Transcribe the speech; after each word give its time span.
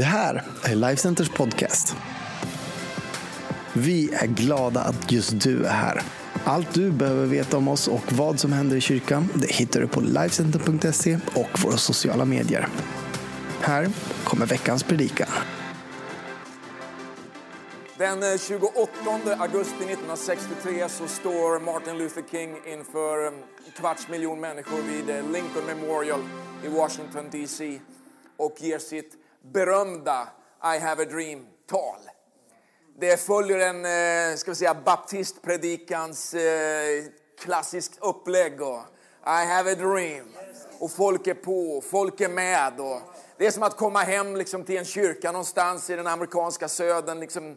Det 0.00 0.04
här 0.04 0.42
är 0.64 0.74
Lifecenters 0.74 1.28
podcast. 1.28 1.96
Vi 3.72 4.14
är 4.14 4.26
glada 4.26 4.80
att 4.80 5.12
just 5.12 5.40
du 5.40 5.64
är 5.64 5.72
här. 5.72 6.02
Allt 6.44 6.74
du 6.74 6.90
behöver 6.90 7.26
veta 7.26 7.56
om 7.56 7.68
oss 7.68 7.88
och 7.88 8.12
vad 8.12 8.40
som 8.40 8.52
händer 8.52 8.76
i 8.76 8.80
kyrkan 8.80 9.28
det 9.34 9.52
hittar 9.52 9.80
du 9.80 9.88
på 9.88 10.00
Lifecenter.se 10.00 11.18
och 11.34 11.62
våra 11.64 11.76
sociala 11.76 12.24
medier. 12.24 12.68
Här 13.60 13.88
kommer 14.24 14.46
veckans 14.46 14.82
predikan. 14.82 15.28
Den 17.98 18.22
eh, 18.22 18.38
28 18.38 18.90
augusti 19.38 19.84
1963 19.84 20.88
så 20.88 21.06
står 21.06 21.60
Martin 21.60 21.98
Luther 21.98 22.22
King 22.30 22.56
inför 22.66 23.26
eh, 23.26 23.32
en 23.66 23.72
kvarts 23.76 24.08
miljon 24.08 24.40
människor 24.40 24.82
vid 24.82 25.10
eh, 25.10 25.30
Lincoln 25.32 25.66
Memorial 25.66 26.20
i 26.64 26.68
Washington 26.68 27.24
DC 27.30 27.80
och 28.36 28.56
ger 28.58 28.78
sitt 28.78 29.19
berömda 29.42 30.28
I 30.76 30.78
have 30.78 31.02
a 31.02 31.06
dream-tal. 31.06 32.00
Det 32.98 33.16
följer 33.20 33.58
en 33.58 33.84
eh, 33.84 34.36
ska 34.36 34.50
vi 34.50 34.54
säga, 34.54 34.74
baptistpredikans 34.84 36.34
eh, 36.34 37.04
klassiskt 37.38 37.98
upplägg. 38.00 38.62
Och 38.62 38.80
I 39.26 39.46
have 39.46 39.72
a 39.72 39.74
dream. 39.74 40.26
Och 40.78 40.90
folk 40.90 41.26
är 41.26 41.34
på, 41.34 41.82
folk 41.90 42.20
är 42.20 42.28
med. 42.28 42.80
Och 42.80 43.00
det 43.36 43.46
är 43.46 43.50
som 43.50 43.62
att 43.62 43.76
komma 43.76 43.98
hem 43.98 44.36
liksom, 44.36 44.64
till 44.64 44.78
en 44.78 44.84
kyrka 44.84 45.32
någonstans 45.32 45.90
i 45.90 45.96
den 45.96 46.06
amerikanska 46.06 46.68
södern. 46.68 47.20
Liksom, 47.20 47.56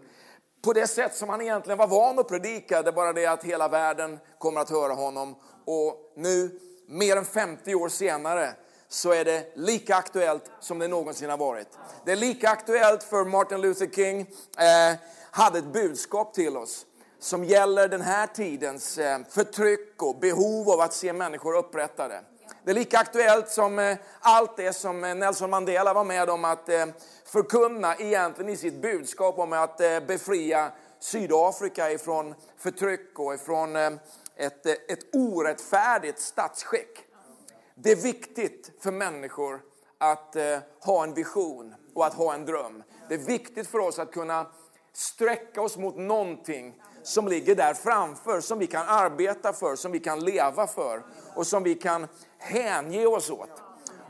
på 0.63 0.73
det 0.73 0.87
sätt 0.87 1.15
som 1.15 1.29
han 1.29 1.41
egentligen 1.41 1.77
var 1.77 1.87
van 1.87 2.19
att 2.19 2.27
predika. 2.27 2.81
Det 2.81 2.89
är 2.89 2.93
bara 2.93 3.13
det 3.13 3.25
att 3.25 3.43
hela 3.43 3.67
världen 3.67 4.19
kommer 4.37 4.61
att 4.61 4.69
höra 4.69 4.93
honom. 4.93 5.35
Och 5.65 6.13
nu, 6.15 6.59
mer 6.87 7.17
än 7.17 7.25
50 7.25 7.75
år 7.75 7.89
senare, 7.89 8.53
så 8.93 9.13
är 9.13 9.25
det 9.25 9.51
lika 9.55 9.95
aktuellt 9.95 10.51
som 10.59 10.79
det 10.79 10.87
någonsin 10.87 11.29
har 11.29 11.37
varit. 11.37 11.67
Det 12.05 12.11
är 12.11 12.15
lika 12.15 12.49
aktuellt 12.49 13.03
för 13.03 13.25
Martin 13.25 13.61
Luther 13.61 13.87
King 13.87 14.21
eh, 14.57 14.97
hade 15.31 15.59
ett 15.59 15.73
budskap 15.73 16.33
till 16.33 16.57
oss 16.57 16.85
som 17.19 17.43
gäller 17.43 17.87
den 17.87 18.01
här 18.01 18.27
tidens 18.27 18.97
eh, 18.97 19.19
förtryck 19.29 20.03
och 20.03 20.19
behov 20.19 20.69
av 20.69 20.81
att 20.81 20.93
se 20.93 21.13
människor 21.13 21.55
upprättade. 21.55 22.21
Det 22.63 22.71
är 22.71 22.75
lika 22.75 22.99
aktuellt 22.99 23.49
som 23.49 23.79
eh, 23.79 23.97
allt 24.19 24.57
det 24.57 24.73
som 24.73 25.03
eh, 25.03 25.15
Nelson 25.15 25.49
Mandela 25.49 25.93
var 25.93 26.03
med 26.03 26.29
om 26.29 26.45
att 26.45 26.69
eh, 26.69 26.85
förkunna 27.25 27.95
egentligen 27.95 28.51
i 28.51 28.57
sitt 28.57 28.81
budskap 28.81 29.39
om 29.39 29.53
att 29.53 29.81
eh, 29.81 29.99
befria 29.99 30.71
Sydafrika 30.99 31.91
ifrån 31.91 32.35
förtryck 32.57 33.19
och 33.19 33.33
ifrån 33.33 33.75
ett, 33.75 34.65
ett 34.65 35.15
orättfärdigt 35.15 36.19
statsskick. 36.19 37.12
Det 37.75 37.91
är 37.91 37.95
viktigt 37.95 38.71
för 38.79 38.91
människor 38.91 39.61
att 39.97 40.35
eh, 40.35 40.59
ha 40.79 41.03
en 41.03 41.13
vision 41.13 41.73
och 41.95 42.05
att 42.05 42.13
ha 42.13 42.33
en 42.33 42.45
dröm. 42.45 42.83
Det 43.09 43.13
är 43.13 43.19
viktigt 43.19 43.67
för 43.67 43.79
oss 43.79 43.99
att 43.99 44.11
kunna 44.11 44.47
sträcka 44.93 45.61
oss 45.61 45.77
mot 45.77 45.97
någonting 45.97 46.75
som 47.03 47.27
ligger 47.27 47.55
där 47.55 47.73
framför, 47.73 48.41
som 48.41 48.59
vi 48.59 48.67
kan 48.67 48.87
arbeta 48.87 49.53
för, 49.53 49.75
som 49.75 49.91
vi 49.91 49.99
kan 49.99 50.19
leva 50.19 50.67
för 50.67 51.03
och 51.35 51.47
som 51.47 51.63
vi 51.63 51.75
kan 51.75 52.07
hänge 52.37 53.05
oss 53.05 53.29
åt. 53.29 53.49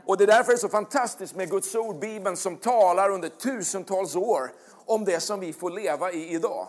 Och 0.06 0.16
Det 0.16 0.24
är 0.24 0.26
därför 0.26 0.52
det 0.52 0.56
är 0.56 0.58
så 0.58 0.68
fantastiskt 0.68 1.34
med 1.34 1.50
Guds 1.50 1.74
ord, 1.74 1.98
Bibeln, 1.98 2.36
som 2.36 2.56
talar 2.56 3.10
under 3.10 3.28
tusentals 3.28 4.16
år 4.16 4.52
om 4.86 5.04
det 5.04 5.20
som 5.20 5.40
vi 5.40 5.52
får 5.52 5.70
leva 5.70 6.12
i 6.12 6.34
idag. 6.34 6.68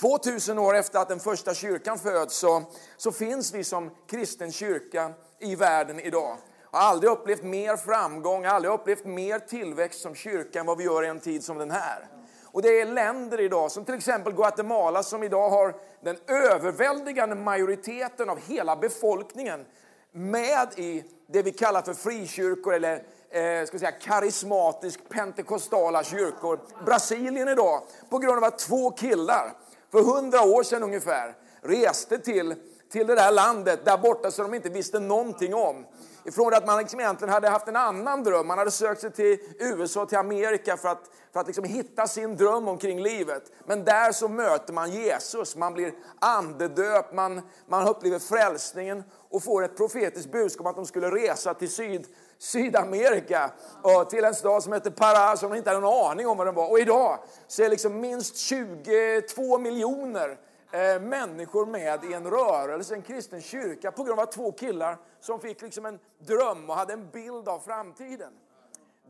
2000 0.00 0.58
år 0.58 0.74
efter 0.74 0.98
att 0.98 1.08
den 1.08 1.20
första 1.20 1.54
kyrkan 1.54 1.98
föds 1.98 2.36
så, 2.36 2.62
så 2.96 3.12
finns 3.12 3.54
vi 3.54 3.64
som 3.64 3.90
kristen 4.06 4.52
kyrka 4.52 5.12
i 5.44 5.54
världen 5.54 6.00
idag. 6.00 6.36
Jag 6.72 6.78
har 6.78 6.88
aldrig 6.88 7.12
upplevt 7.12 7.42
mer 7.42 7.76
framgång, 7.76 8.44
aldrig 8.44 8.74
upplevt 8.74 9.04
mer 9.04 9.38
tillväxt 9.38 10.00
som 10.00 10.14
kyrka 10.14 10.60
än 10.60 10.66
vad 10.66 10.78
vi 10.78 10.84
gör 10.84 11.04
i 11.04 11.08
en 11.08 11.20
tid 11.20 11.44
som 11.44 11.58
den 11.58 11.70
här. 11.70 12.08
Och 12.44 12.62
det 12.62 12.80
är 12.80 12.86
länder 12.86 13.40
idag, 13.40 13.70
som 13.70 13.84
till 13.84 13.94
exempel 13.94 14.32
Guatemala, 14.32 15.02
som 15.02 15.22
idag 15.22 15.50
har 15.50 15.74
den 16.02 16.16
överväldigande 16.26 17.34
majoriteten 17.34 18.30
av 18.30 18.38
hela 18.46 18.76
befolkningen 18.76 19.64
med 20.12 20.68
i 20.76 21.04
det 21.26 21.42
vi 21.42 21.52
kallar 21.52 21.82
för 21.82 21.94
frikyrkor 21.94 22.74
eller 22.74 22.94
eh, 23.30 23.66
ska 23.66 23.78
säga, 23.78 23.92
karismatisk 23.92 25.08
pentekostala 25.08 26.04
kyrkor. 26.04 26.60
Brasilien 26.86 27.48
idag, 27.48 27.82
på 28.10 28.18
grund 28.18 28.38
av 28.38 28.44
att 28.44 28.58
två 28.58 28.90
killar 28.90 29.52
för 29.92 30.02
hundra 30.02 30.42
år 30.42 30.62
sedan 30.62 30.82
ungefär 30.82 31.34
reste 31.60 32.18
till 32.18 32.54
till 32.92 33.06
det 33.06 33.14
där 33.14 33.32
landet 33.32 33.84
där 33.84 33.98
borta 33.98 34.30
som 34.30 34.50
de 34.50 34.56
inte 34.56 34.68
visste 34.68 34.98
någonting 34.98 35.54
om. 35.54 35.86
Ifrån 36.26 36.54
att 36.54 36.66
man 36.66 36.78
liksom 36.78 37.00
egentligen 37.00 37.34
hade 37.34 37.48
haft 37.48 37.68
en 37.68 37.76
annan 37.76 38.24
dröm. 38.24 38.46
Man 38.46 38.58
hade 38.58 38.70
sökt 38.70 39.00
sig 39.00 39.12
till 39.12 39.38
USA, 39.58 40.06
till 40.06 40.18
Amerika 40.18 40.76
för 40.76 40.88
att, 40.88 41.10
för 41.32 41.40
att 41.40 41.46
liksom 41.46 41.64
hitta 41.64 42.06
sin 42.06 42.36
dröm 42.36 42.68
omkring 42.68 43.02
livet. 43.02 43.42
Men 43.66 43.84
där 43.84 44.12
så 44.12 44.28
möter 44.28 44.72
man 44.72 44.90
Jesus, 44.90 45.56
man 45.56 45.74
blir 45.74 45.92
andedöpt, 46.18 47.14
man, 47.14 47.42
man 47.68 47.88
upplever 47.88 48.18
frälsningen 48.18 49.04
och 49.30 49.42
får 49.42 49.64
ett 49.64 49.76
profetiskt 49.76 50.32
budskap 50.32 50.66
att 50.66 50.76
de 50.76 50.86
skulle 50.86 51.10
resa 51.10 51.54
till 51.54 51.70
Syd, 51.70 52.06
Sydamerika 52.38 53.50
och 53.82 54.10
till 54.10 54.24
en 54.24 54.34
stad 54.34 54.62
som 54.62 54.72
heter 54.72 54.90
Pará 54.90 55.36
som 55.36 55.50
de 55.50 55.56
inte 55.56 55.70
hade 55.70 55.86
en 55.86 55.92
aning 55.92 56.26
om 56.26 56.36
vad 56.36 56.46
den 56.46 56.54
var. 56.54 56.70
Och 56.70 56.78
idag 56.78 57.18
så 57.46 57.62
är 57.62 57.68
liksom 57.68 58.00
minst 58.00 58.36
22 58.36 59.58
miljoner 59.58 60.38
Eh, 60.74 61.00
människor 61.00 61.66
med 61.66 62.04
i 62.04 62.12
en 62.12 62.30
rörelse, 62.30 62.94
en 62.94 63.02
kristen 63.02 63.40
kyrka, 63.40 63.92
på 63.92 64.04
grund 64.04 64.20
av 64.20 64.26
två 64.26 64.52
killar 64.52 64.98
som 65.20 65.40
fick 65.40 65.62
liksom 65.62 65.86
en 65.86 65.98
dröm 66.18 66.70
och 66.70 66.76
hade 66.76 66.92
en 66.92 67.10
bild 67.10 67.48
av 67.48 67.58
framtiden. 67.58 68.32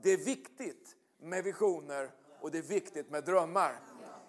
Det 0.02 0.10
är 0.10 0.16
viktigt 0.16 0.96
med 1.20 1.44
visioner 1.44 2.10
och 2.40 2.50
det 2.50 2.58
är 2.58 2.62
viktigt 2.62 3.10
med 3.10 3.24
drömmar. 3.24 3.80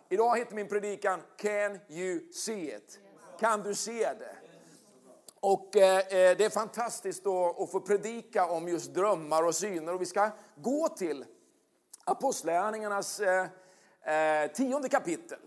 Idag 0.09 0.37
heter 0.37 0.55
min 0.55 0.67
predikan 0.67 1.21
Can 1.37 1.79
you 1.89 2.31
see 2.31 2.75
it? 2.75 2.99
Kan 3.39 3.63
du 3.63 3.75
se 3.75 4.13
det? 4.13 4.35
Och 5.39 5.75
eh, 5.75 5.99
eh, 5.99 6.37
det 6.37 6.45
är 6.45 6.49
fantastiskt 6.49 7.23
då 7.23 7.55
att 7.59 7.71
få 7.71 7.79
predika 7.79 8.45
om 8.45 8.67
just 8.67 8.93
drömmar 8.93 9.43
och 9.43 9.55
syner. 9.55 9.93
Och 9.93 10.01
vi 10.01 10.05
ska 10.05 10.29
gå 10.55 10.89
till 10.89 11.25
Apostlagärningarnas 12.03 13.19
eh, 13.19 13.47
eh, 14.01 14.51
tionde 14.51 14.89
kapitel. 14.89 15.39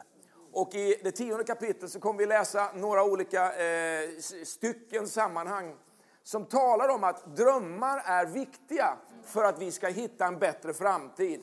Och 0.58 0.74
i 0.74 1.00
det 1.02 1.12
tionde 1.12 1.44
kapitlet 1.44 1.90
så 1.90 2.00
kommer 2.00 2.18
vi 2.18 2.26
läsa 2.26 2.70
några 2.74 3.04
olika 3.04 3.54
eh, 3.54 4.08
stycken, 4.44 5.08
sammanhang 5.08 5.76
som 6.22 6.44
talar 6.44 6.88
om 6.88 7.04
att 7.04 7.36
drömmar 7.36 8.02
är 8.04 8.26
viktiga 8.26 8.96
för 9.24 9.44
att 9.44 9.58
vi 9.58 9.72
ska 9.72 9.88
hitta 9.88 10.26
en 10.26 10.38
bättre 10.38 10.74
framtid. 10.74 11.42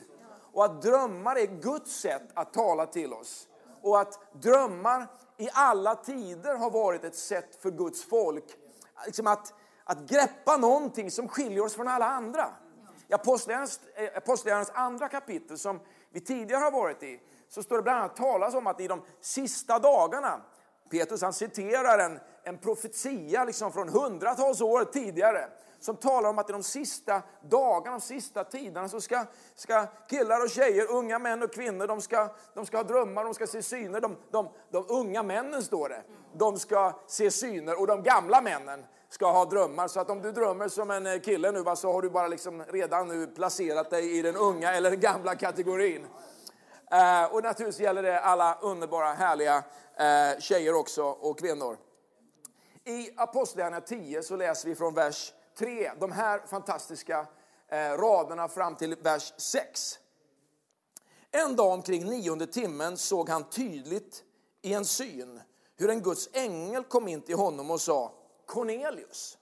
Och 0.52 0.64
att 0.64 0.82
drömmar 0.82 1.36
är 1.36 1.46
Guds 1.46 2.00
sätt 2.00 2.22
att 2.34 2.52
tala 2.52 2.86
till 2.86 3.12
oss. 3.12 3.48
Och 3.82 4.00
att 4.00 4.32
drömmar 4.32 5.06
i 5.36 5.48
alla 5.52 5.94
tider 5.94 6.54
har 6.54 6.70
varit 6.70 7.04
ett 7.04 7.16
sätt 7.16 7.56
för 7.62 7.70
Guds 7.70 8.04
folk 8.04 8.44
liksom 9.06 9.26
att, 9.26 9.54
att 9.84 9.98
greppa 10.08 10.56
någonting 10.56 11.10
som 11.10 11.28
skiljer 11.28 11.64
oss 11.64 11.74
från 11.74 11.88
alla 11.88 12.06
andra. 12.06 12.46
I 13.08 13.14
Apostlagärningarnas 13.14 14.70
eh, 14.70 14.80
andra 14.80 15.08
kapitel 15.08 15.58
som 15.58 15.80
vi 16.10 16.20
tidigare 16.20 16.60
har 16.60 16.70
varit 16.70 17.02
i 17.02 17.20
så 17.48 17.62
står 17.62 17.76
det 17.76 17.82
bland 17.82 17.98
annat 17.98 18.16
talas 18.16 18.54
om 18.54 18.66
att 18.66 18.80
i 18.80 18.88
de 18.88 19.02
sista 19.20 19.78
dagarna, 19.78 20.40
Petrus 20.90 21.22
han 21.22 21.32
citerar 21.32 21.98
en, 21.98 22.20
en 22.42 22.58
profetia 22.58 23.44
liksom 23.44 23.72
från 23.72 23.88
hundratals 23.88 24.60
år 24.60 24.84
tidigare, 24.84 25.48
som 25.80 25.96
talar 25.96 26.30
om 26.30 26.38
att 26.38 26.50
i 26.50 26.52
de 26.52 26.62
sista 26.62 27.22
dagarna, 27.42 27.96
de 27.96 28.00
sista 28.00 28.44
tiderna 28.44 28.88
så 28.88 29.00
ska, 29.00 29.24
ska 29.54 29.86
killar 30.08 30.42
och 30.44 30.50
tjejer, 30.50 30.90
unga 30.90 31.18
män 31.18 31.42
och 31.42 31.52
kvinnor, 31.52 31.86
de 31.86 32.00
ska, 32.00 32.28
de 32.54 32.66
ska 32.66 32.76
ha 32.76 32.84
drömmar, 32.84 33.24
de 33.24 33.34
ska 33.34 33.46
se 33.46 33.62
syner. 33.62 34.00
De, 34.00 34.16
de, 34.30 34.48
de 34.70 34.84
unga 34.88 35.22
männen, 35.22 35.62
står 35.62 35.88
det, 35.88 36.02
de 36.32 36.58
ska 36.58 36.92
se 37.06 37.30
syner 37.30 37.80
och 37.80 37.86
de 37.86 38.02
gamla 38.02 38.40
männen 38.40 38.84
ska 39.08 39.32
ha 39.32 39.44
drömmar. 39.44 39.88
Så 39.88 40.00
att 40.00 40.10
om 40.10 40.22
du 40.22 40.32
drömmer 40.32 40.68
som 40.68 40.90
en 40.90 41.06
eh, 41.06 41.20
kille 41.20 41.52
nu 41.52 41.62
va, 41.62 41.76
så 41.76 41.92
har 41.92 42.02
du 42.02 42.10
bara 42.10 42.28
liksom 42.28 42.64
redan 42.64 43.08
nu 43.08 43.26
placerat 43.26 43.90
dig 43.90 44.18
i 44.18 44.22
den 44.22 44.36
unga 44.36 44.72
eller 44.72 44.90
den 44.90 45.00
gamla 45.00 45.34
kategorin. 45.34 46.06
Eh, 46.90 47.24
och 47.24 47.42
naturligtvis 47.42 47.80
gäller 47.80 48.02
det 48.02 48.20
alla 48.20 48.58
underbara, 48.62 49.12
härliga 49.12 49.64
eh, 49.96 50.40
tjejer 50.40 50.74
också 50.74 51.04
och 51.04 51.38
kvinnor. 51.38 51.78
I 52.84 53.10
Apostlagärningarna 53.16 53.86
10 53.86 54.22
så 54.22 54.36
läser 54.36 54.68
vi 54.68 54.74
från 54.74 54.94
vers 54.94 55.32
3 55.58 55.90
de 56.00 56.12
här 56.12 56.46
fantastiska 56.46 57.26
eh, 57.68 57.76
raderna 57.78 58.48
fram 58.48 58.76
till 58.76 58.96
vers 58.96 59.32
6. 59.36 59.98
En 61.30 61.56
dag 61.56 61.72
omkring 61.72 62.04
nionde 62.04 62.46
timmen 62.46 62.96
såg 62.96 63.28
han 63.28 63.44
tydligt 63.44 64.24
i 64.62 64.72
en 64.72 64.84
syn 64.84 65.40
hur 65.76 65.90
en 65.90 66.02
Guds 66.02 66.28
ängel 66.32 66.84
kom 66.84 67.08
in 67.08 67.22
till 67.22 67.36
honom 67.36 67.70
och 67.70 67.80
sa 67.80 68.12
Cornelius. 68.46 69.38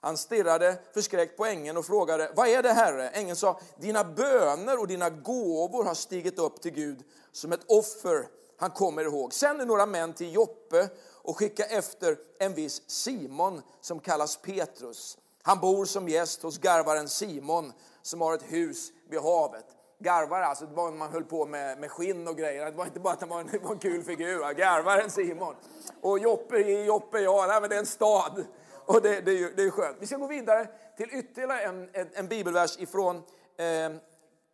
Han 0.00 0.16
stirrade 0.16 0.78
förskräckt 0.94 1.36
på 1.36 1.46
ängen 1.46 1.76
och 1.76 1.86
frågade, 1.86 2.30
vad 2.36 2.48
är 2.48 2.62
det 2.62 2.72
Herre? 2.72 3.08
Ängen 3.08 3.36
sa, 3.36 3.60
dina 3.76 4.04
böner 4.04 4.80
och 4.80 4.86
dina 4.86 5.10
gåvor 5.10 5.84
har 5.84 5.94
stigit 5.94 6.38
upp 6.38 6.62
till 6.62 6.72
Gud 6.72 7.04
som 7.32 7.52
ett 7.52 7.64
offer 7.66 8.26
han 8.60 8.70
kommer 8.70 9.04
ihåg. 9.04 9.34
Sänd 9.34 9.66
några 9.66 9.86
män 9.86 10.12
till 10.12 10.34
Joppe 10.34 10.88
och 11.22 11.38
skicka 11.38 11.64
efter 11.64 12.16
en 12.38 12.54
viss 12.54 12.82
Simon 12.90 13.62
som 13.80 14.00
kallas 14.00 14.36
Petrus. 14.36 15.18
Han 15.42 15.60
bor 15.60 15.84
som 15.84 16.08
gäst 16.08 16.42
hos 16.42 16.58
garvaren 16.58 17.08
Simon 17.08 17.72
som 18.02 18.20
har 18.20 18.34
ett 18.34 18.52
hus 18.52 18.92
vid 19.08 19.20
havet. 19.20 19.64
Garvare, 19.98 20.46
alltså 20.46 20.66
det 20.66 20.74
var 20.74 20.90
när 20.90 20.98
man 20.98 21.12
höll 21.12 21.24
på 21.24 21.46
med, 21.46 21.78
med 21.78 21.90
skinn 21.90 22.28
och 22.28 22.36
grejer. 22.36 22.70
Det 22.70 22.76
var 22.76 22.86
inte 22.86 23.00
bara 23.00 23.12
att 23.12 23.20
han 23.20 23.28
var 23.28 23.40
en, 23.40 23.48
var 23.62 23.72
en 23.72 23.78
kul 23.78 24.02
figur. 24.02 24.52
Garvaren 24.52 25.10
Simon. 25.10 25.54
Och 26.00 26.18
Joppe, 26.18 26.58
Joppe 26.58 27.18
ja, 27.18 27.46
nej, 27.48 27.60
men 27.60 27.70
det 27.70 27.76
är 27.76 27.80
en 27.80 27.86
stad. 27.86 28.44
Och 28.84 29.02
det, 29.02 29.20
det, 29.20 29.32
är, 29.32 29.56
det 29.56 29.62
är 29.62 29.70
skönt. 29.70 29.96
Vi 30.00 30.06
ska 30.06 30.16
gå 30.16 30.26
vidare 30.26 30.68
till 30.96 31.10
ytterligare 31.12 31.60
en, 31.60 31.90
en, 31.92 32.10
en 32.12 32.28
bibelvers 32.28 32.78
ifrån 32.78 33.16
eh, 33.56 33.92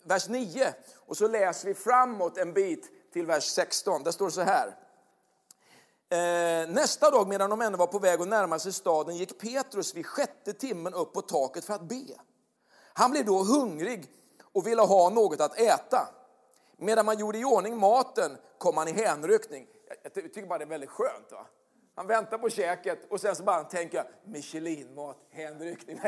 vers 0.04 0.28
9. 0.28 0.74
Och 1.06 1.16
så 1.16 1.28
läser 1.28 1.68
vi 1.68 1.74
framåt 1.74 2.38
en 2.38 2.52
bit 2.52 3.12
till 3.12 3.26
vers 3.26 3.44
16. 3.44 4.02
Där 4.02 4.10
står 4.10 4.26
det 4.26 4.32
så 4.32 4.40
här. 4.40 4.76
Eh, 6.08 6.68
nästa 6.68 7.10
dag 7.10 7.28
medan 7.28 7.50
de 7.50 7.60
ännu 7.60 7.76
var 7.76 7.86
på 7.86 7.98
väg 7.98 8.20
att 8.20 8.28
närma 8.28 8.58
sig 8.58 8.72
staden 8.72 9.16
gick 9.16 9.40
Petrus 9.40 9.94
vid 9.94 10.06
sjätte 10.06 10.52
timmen 10.52 10.94
upp 10.94 11.12
på 11.12 11.22
taket 11.22 11.64
för 11.64 11.74
att 11.74 11.82
be. 11.82 12.04
Han 12.92 13.10
blev 13.10 13.24
då 13.24 13.42
hungrig 13.42 14.10
och 14.52 14.66
ville 14.66 14.82
ha 14.82 15.10
något 15.10 15.40
att 15.40 15.58
äta. 15.60 16.08
Medan 16.76 17.06
man 17.06 17.18
gjorde 17.18 17.38
i 17.38 17.44
ordning 17.44 17.78
maten 17.78 18.36
kom 18.58 18.76
han 18.76 18.88
i 18.88 18.92
hänryckning. 18.92 19.66
Jag 20.02 20.14
tycker 20.14 20.46
bara 20.46 20.58
det 20.58 20.64
är 20.64 20.68
väldigt 20.68 20.90
skönt. 20.90 21.32
Va? 21.32 21.46
Han 21.96 22.06
väntar 22.06 22.38
på 22.38 22.50
käket 22.50 22.98
och 23.10 23.20
sen 23.20 23.36
så 23.36 23.42
bara 23.42 23.64
tänker 23.64 23.96
jag 23.96 24.06
Michelinmat, 24.24 25.16
hänryckning. 25.30 26.00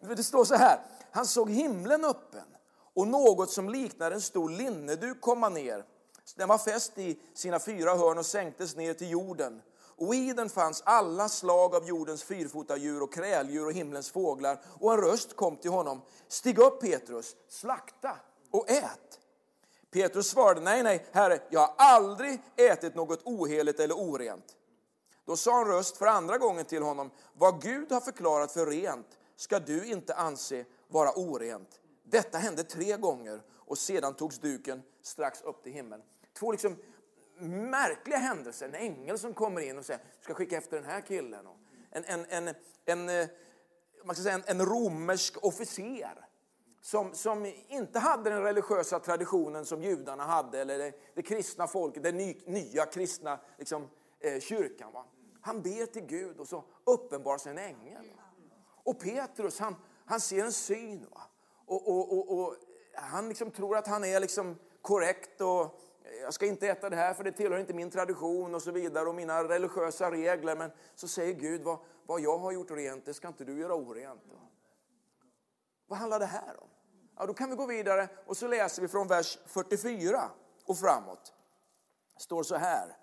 Det 0.16 0.24
står 0.24 0.44
så 0.44 0.54
här, 0.54 0.80
han 1.10 1.26
såg 1.26 1.50
himlen 1.50 2.04
öppen 2.04 2.44
och 2.94 3.08
något 3.08 3.50
som 3.50 3.68
liknade 3.68 4.14
en 4.14 4.20
stor 4.20 4.50
linneduk 4.50 5.20
komma 5.20 5.48
ner. 5.48 5.84
Den 6.36 6.48
var 6.48 6.58
fäst 6.58 6.98
i 6.98 7.20
sina 7.34 7.58
fyra 7.58 7.94
hörn 7.94 8.18
och 8.18 8.26
sänktes 8.26 8.76
ner 8.76 8.94
till 8.94 9.10
jorden. 9.10 9.62
Och 9.96 10.14
i 10.14 10.32
den 10.32 10.48
fanns 10.48 10.82
alla 10.86 11.28
slag 11.28 11.74
av 11.74 11.88
jordens 11.88 12.22
fyrfotadjur 12.22 13.02
och 13.02 13.12
kräldjur 13.12 13.66
och 13.66 13.72
himlens 13.72 14.10
fåglar. 14.10 14.60
Och 14.80 14.92
en 14.92 15.00
röst 15.00 15.36
kom 15.36 15.56
till 15.56 15.70
honom. 15.70 16.02
Stig 16.28 16.58
upp 16.58 16.80
Petrus, 16.80 17.36
slakta 17.48 18.16
och 18.50 18.70
ät. 18.70 19.20
Petrus 19.90 20.30
svarade, 20.30 20.60
nej, 20.60 20.82
nej, 20.82 21.06
herre, 21.12 21.38
jag 21.50 21.60
har 21.60 21.74
aldrig 21.76 22.40
ätit 22.56 22.94
något 22.94 23.22
oheligt 23.24 23.80
eller 23.80 23.94
orent. 23.94 24.56
Då 25.30 25.36
sa 25.36 25.60
en 25.60 25.66
röst 25.66 25.96
för 25.96 26.06
andra 26.06 26.38
gången 26.38 26.64
till 26.64 26.82
honom, 26.82 27.10
vad 27.34 27.62
Gud 27.62 27.92
har 27.92 28.00
förklarat 28.00 28.52
för 28.52 28.66
rent 28.66 29.18
ska 29.36 29.58
du 29.58 29.86
inte 29.86 30.14
anse 30.14 30.64
vara 30.88 31.12
orent. 31.12 31.80
Detta 32.02 32.38
hände 32.38 32.64
tre 32.64 32.96
gånger 32.96 33.42
och 33.56 33.78
sedan 33.78 34.14
togs 34.14 34.38
duken 34.38 34.82
strax 35.02 35.42
upp 35.42 35.62
till 35.62 35.72
himlen. 35.72 36.02
Två 36.38 36.52
liksom 36.52 36.76
märkliga 37.70 38.18
händelser. 38.18 38.66
En 38.66 38.74
ängel 38.74 39.18
som 39.18 39.34
kommer 39.34 39.60
in 39.60 39.78
och 39.78 39.84
säger, 39.84 40.00
du 40.18 40.24
ska 40.24 40.34
skicka 40.34 40.56
efter 40.56 40.76
den 40.76 40.90
här 40.90 41.00
killen. 41.00 41.46
En, 41.90 42.04
en, 42.04 42.26
en, 42.28 42.54
en, 42.84 43.08
eh, 43.08 43.28
man 44.04 44.14
ska 44.14 44.22
säga 44.22 44.34
en, 44.34 44.44
en 44.46 44.66
romersk 44.66 45.44
officer 45.44 46.26
som, 46.80 47.14
som 47.14 47.52
inte 47.68 47.98
hade 47.98 48.30
den 48.30 48.42
religiösa 48.42 49.00
traditionen 49.00 49.64
som 49.64 49.82
judarna 49.82 50.24
hade, 50.24 50.60
eller 50.60 50.78
det, 50.78 50.92
det 51.14 51.22
kristna 51.22 51.66
folket, 51.66 52.02
den 52.02 52.16
ny, 52.16 52.36
nya 52.46 52.86
kristna 52.86 53.40
liksom, 53.58 53.88
eh, 54.20 54.40
kyrkan. 54.40 54.92
Va? 54.92 55.04
Han 55.42 55.62
ber 55.62 55.86
till 55.86 56.06
Gud 56.06 56.40
och 56.40 56.48
så 56.48 56.64
uppenbarar 56.84 57.38
sig 57.38 57.52
en 57.52 57.58
ängel. 57.58 58.04
Och 58.84 59.00
Petrus, 59.00 59.58
han, 59.58 59.76
han 60.04 60.20
ser 60.20 60.44
en 60.44 60.52
syn. 60.52 61.06
Va? 61.10 61.22
Och, 61.66 61.88
och, 61.88 62.18
och, 62.18 62.38
och 62.38 62.56
han 62.94 63.28
liksom 63.28 63.50
tror 63.50 63.76
att 63.76 63.86
han 63.86 64.04
är 64.04 64.20
liksom 64.20 64.56
korrekt 64.82 65.40
och 65.40 65.80
jag 66.22 66.34
ska 66.34 66.46
inte 66.46 66.68
äta 66.68 66.90
det 66.90 66.96
här 66.96 67.14
för 67.14 67.24
det 67.24 67.32
tillhör 67.32 67.58
inte 67.58 67.74
min 67.74 67.90
tradition 67.90 68.54
och 68.54 68.62
så 68.62 68.70
vidare 68.70 69.08
och 69.08 69.14
mina 69.14 69.44
religiösa 69.44 70.10
regler. 70.10 70.56
Men 70.56 70.70
så 70.94 71.08
säger 71.08 71.34
Gud, 71.34 71.62
vad, 71.62 71.78
vad 72.06 72.20
jag 72.20 72.38
har 72.38 72.52
gjort 72.52 72.70
rent, 72.70 73.04
det 73.04 73.14
ska 73.14 73.28
inte 73.28 73.44
du 73.44 73.58
göra 73.58 73.74
orent. 73.74 74.22
Vad 75.86 75.98
handlar 75.98 76.18
det 76.18 76.26
här 76.26 76.62
om? 76.62 76.68
Ja, 77.16 77.26
då 77.26 77.34
kan 77.34 77.50
vi 77.50 77.56
gå 77.56 77.66
vidare 77.66 78.08
och 78.26 78.36
så 78.36 78.46
läser 78.46 78.82
vi 78.82 78.88
från 78.88 79.08
vers 79.08 79.38
44 79.46 80.30
och 80.66 80.78
framåt. 80.78 81.34
Det 82.14 82.22
står 82.22 82.42
så 82.42 82.56
här. 82.56 82.96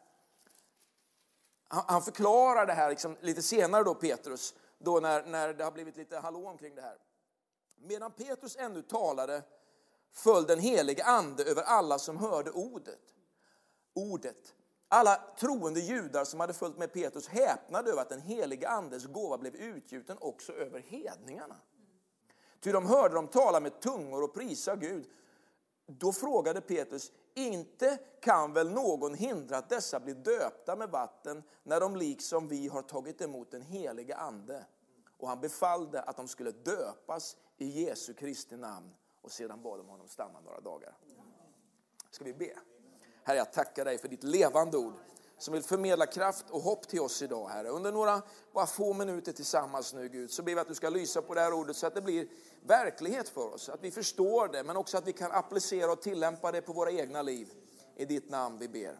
Han 1.67 2.01
förklarar 2.01 2.65
det 2.65 2.73
här 2.73 2.89
liksom 2.89 3.17
lite 3.21 3.41
senare 3.41 3.83
då, 3.83 3.95
Petrus, 3.95 4.55
då 4.77 4.99
när, 4.99 5.25
när 5.25 5.53
det 5.53 5.63
har 5.63 5.71
blivit 5.71 5.97
lite 5.97 6.17
hallå 6.17 6.47
omkring 6.47 6.75
det 6.75 6.81
här. 6.81 6.97
Medan 7.75 8.11
Petrus 8.11 8.55
ännu 8.55 8.81
talade 8.81 9.43
föll 10.11 10.45
den 10.45 10.59
helige 10.59 11.03
ande 11.03 11.43
över 11.43 11.63
alla 11.63 11.99
som 11.99 12.17
hörde 12.17 12.51
ordet. 12.51 13.13
ordet. 13.93 14.53
Alla 14.89 15.15
troende 15.39 15.79
judar 15.79 16.25
som 16.25 16.39
hade 16.39 16.53
följt 16.53 16.77
med 16.77 16.93
Petrus 16.93 17.27
häpnade 17.27 17.91
över 17.91 18.01
att 18.01 18.09
den 18.09 18.21
helige 18.21 18.69
andes 18.69 19.05
gåva 19.05 19.37
blev 19.37 19.55
utgjuten 19.55 20.17
också 20.21 20.53
över 20.53 20.79
hedningarna. 20.79 21.55
Ty 22.59 22.71
de 22.71 22.85
hörde 22.85 23.15
dem 23.15 23.27
tala 23.27 23.59
med 23.59 23.79
tungor 23.79 24.23
och 24.23 24.33
prisa 24.33 24.75
Gud. 24.75 25.09
Då 25.85 26.13
frågade 26.13 26.61
Petrus, 26.61 27.11
inte 27.37 27.99
kan 28.19 28.53
väl 28.53 28.71
någon 28.71 29.13
hindra 29.13 29.57
att 29.57 29.69
dessa 29.69 29.99
blir 29.99 30.15
döpta 30.15 30.75
med 30.75 30.89
vatten 30.89 31.43
när 31.63 31.79
de 31.79 31.95
liksom 31.95 32.47
vi 32.47 32.67
har 32.67 32.81
tagit 32.81 33.21
emot 33.21 33.51
den 33.51 33.61
helige 33.61 34.15
ande? 34.15 34.65
Och 35.17 35.27
han 35.27 35.39
befallde 35.39 36.01
att 36.01 36.17
de 36.17 36.27
skulle 36.27 36.51
döpas 36.51 37.37
i 37.57 37.85
Jesu 37.85 38.13
Kristi 38.13 38.57
namn 38.57 38.93
och 39.21 39.31
sedan 39.31 39.61
bad 39.61 39.79
de 39.79 39.87
honom 39.87 40.07
stanna 40.07 40.39
några 40.39 40.59
dagar. 40.59 40.97
Ska 42.11 42.23
vi 42.23 42.33
be? 42.33 42.53
Herre, 43.23 43.37
jag 43.37 43.53
tackar 43.53 43.85
dig 43.85 43.97
för 43.97 44.07
ditt 44.07 44.23
levande 44.23 44.77
ord 44.77 44.93
som 45.37 45.53
vill 45.53 45.63
förmedla 45.63 46.05
kraft 46.05 46.45
och 46.49 46.61
hopp 46.61 46.87
till 46.87 46.99
oss 46.99 47.21
idag, 47.21 47.47
Herre. 47.47 47.69
Under 47.69 47.91
några 47.91 48.21
bara 48.53 48.65
få 48.65 48.93
minuter 48.93 49.31
tillsammans 49.31 49.93
nu, 49.93 50.09
Gud, 50.09 50.31
så 50.31 50.43
ber 50.43 50.55
vi 50.55 50.61
att 50.61 50.67
du 50.67 50.75
ska 50.75 50.89
lysa 50.89 51.21
på 51.21 51.33
det 51.33 51.41
här 51.41 51.53
ordet 51.53 51.75
så 51.75 51.87
att 51.87 51.95
det 51.95 52.01
blir 52.01 52.27
verklighet 52.67 53.29
för 53.29 53.53
oss. 53.53 53.69
Att 53.69 53.83
vi 53.83 53.91
förstår 53.91 54.47
det, 54.47 54.63
men 54.63 54.77
också 54.77 54.97
att 54.97 55.07
vi 55.07 55.13
kan 55.13 55.31
applicera 55.31 55.91
och 55.91 56.01
tillämpa 56.01 56.51
det 56.51 56.61
på 56.61 56.73
våra 56.73 56.91
egna 56.91 57.21
liv. 57.21 57.47
I 57.95 58.05
ditt 58.05 58.29
namn 58.29 58.57
vi 58.59 58.67
ber. 58.67 58.99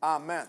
Amen. 0.00 0.46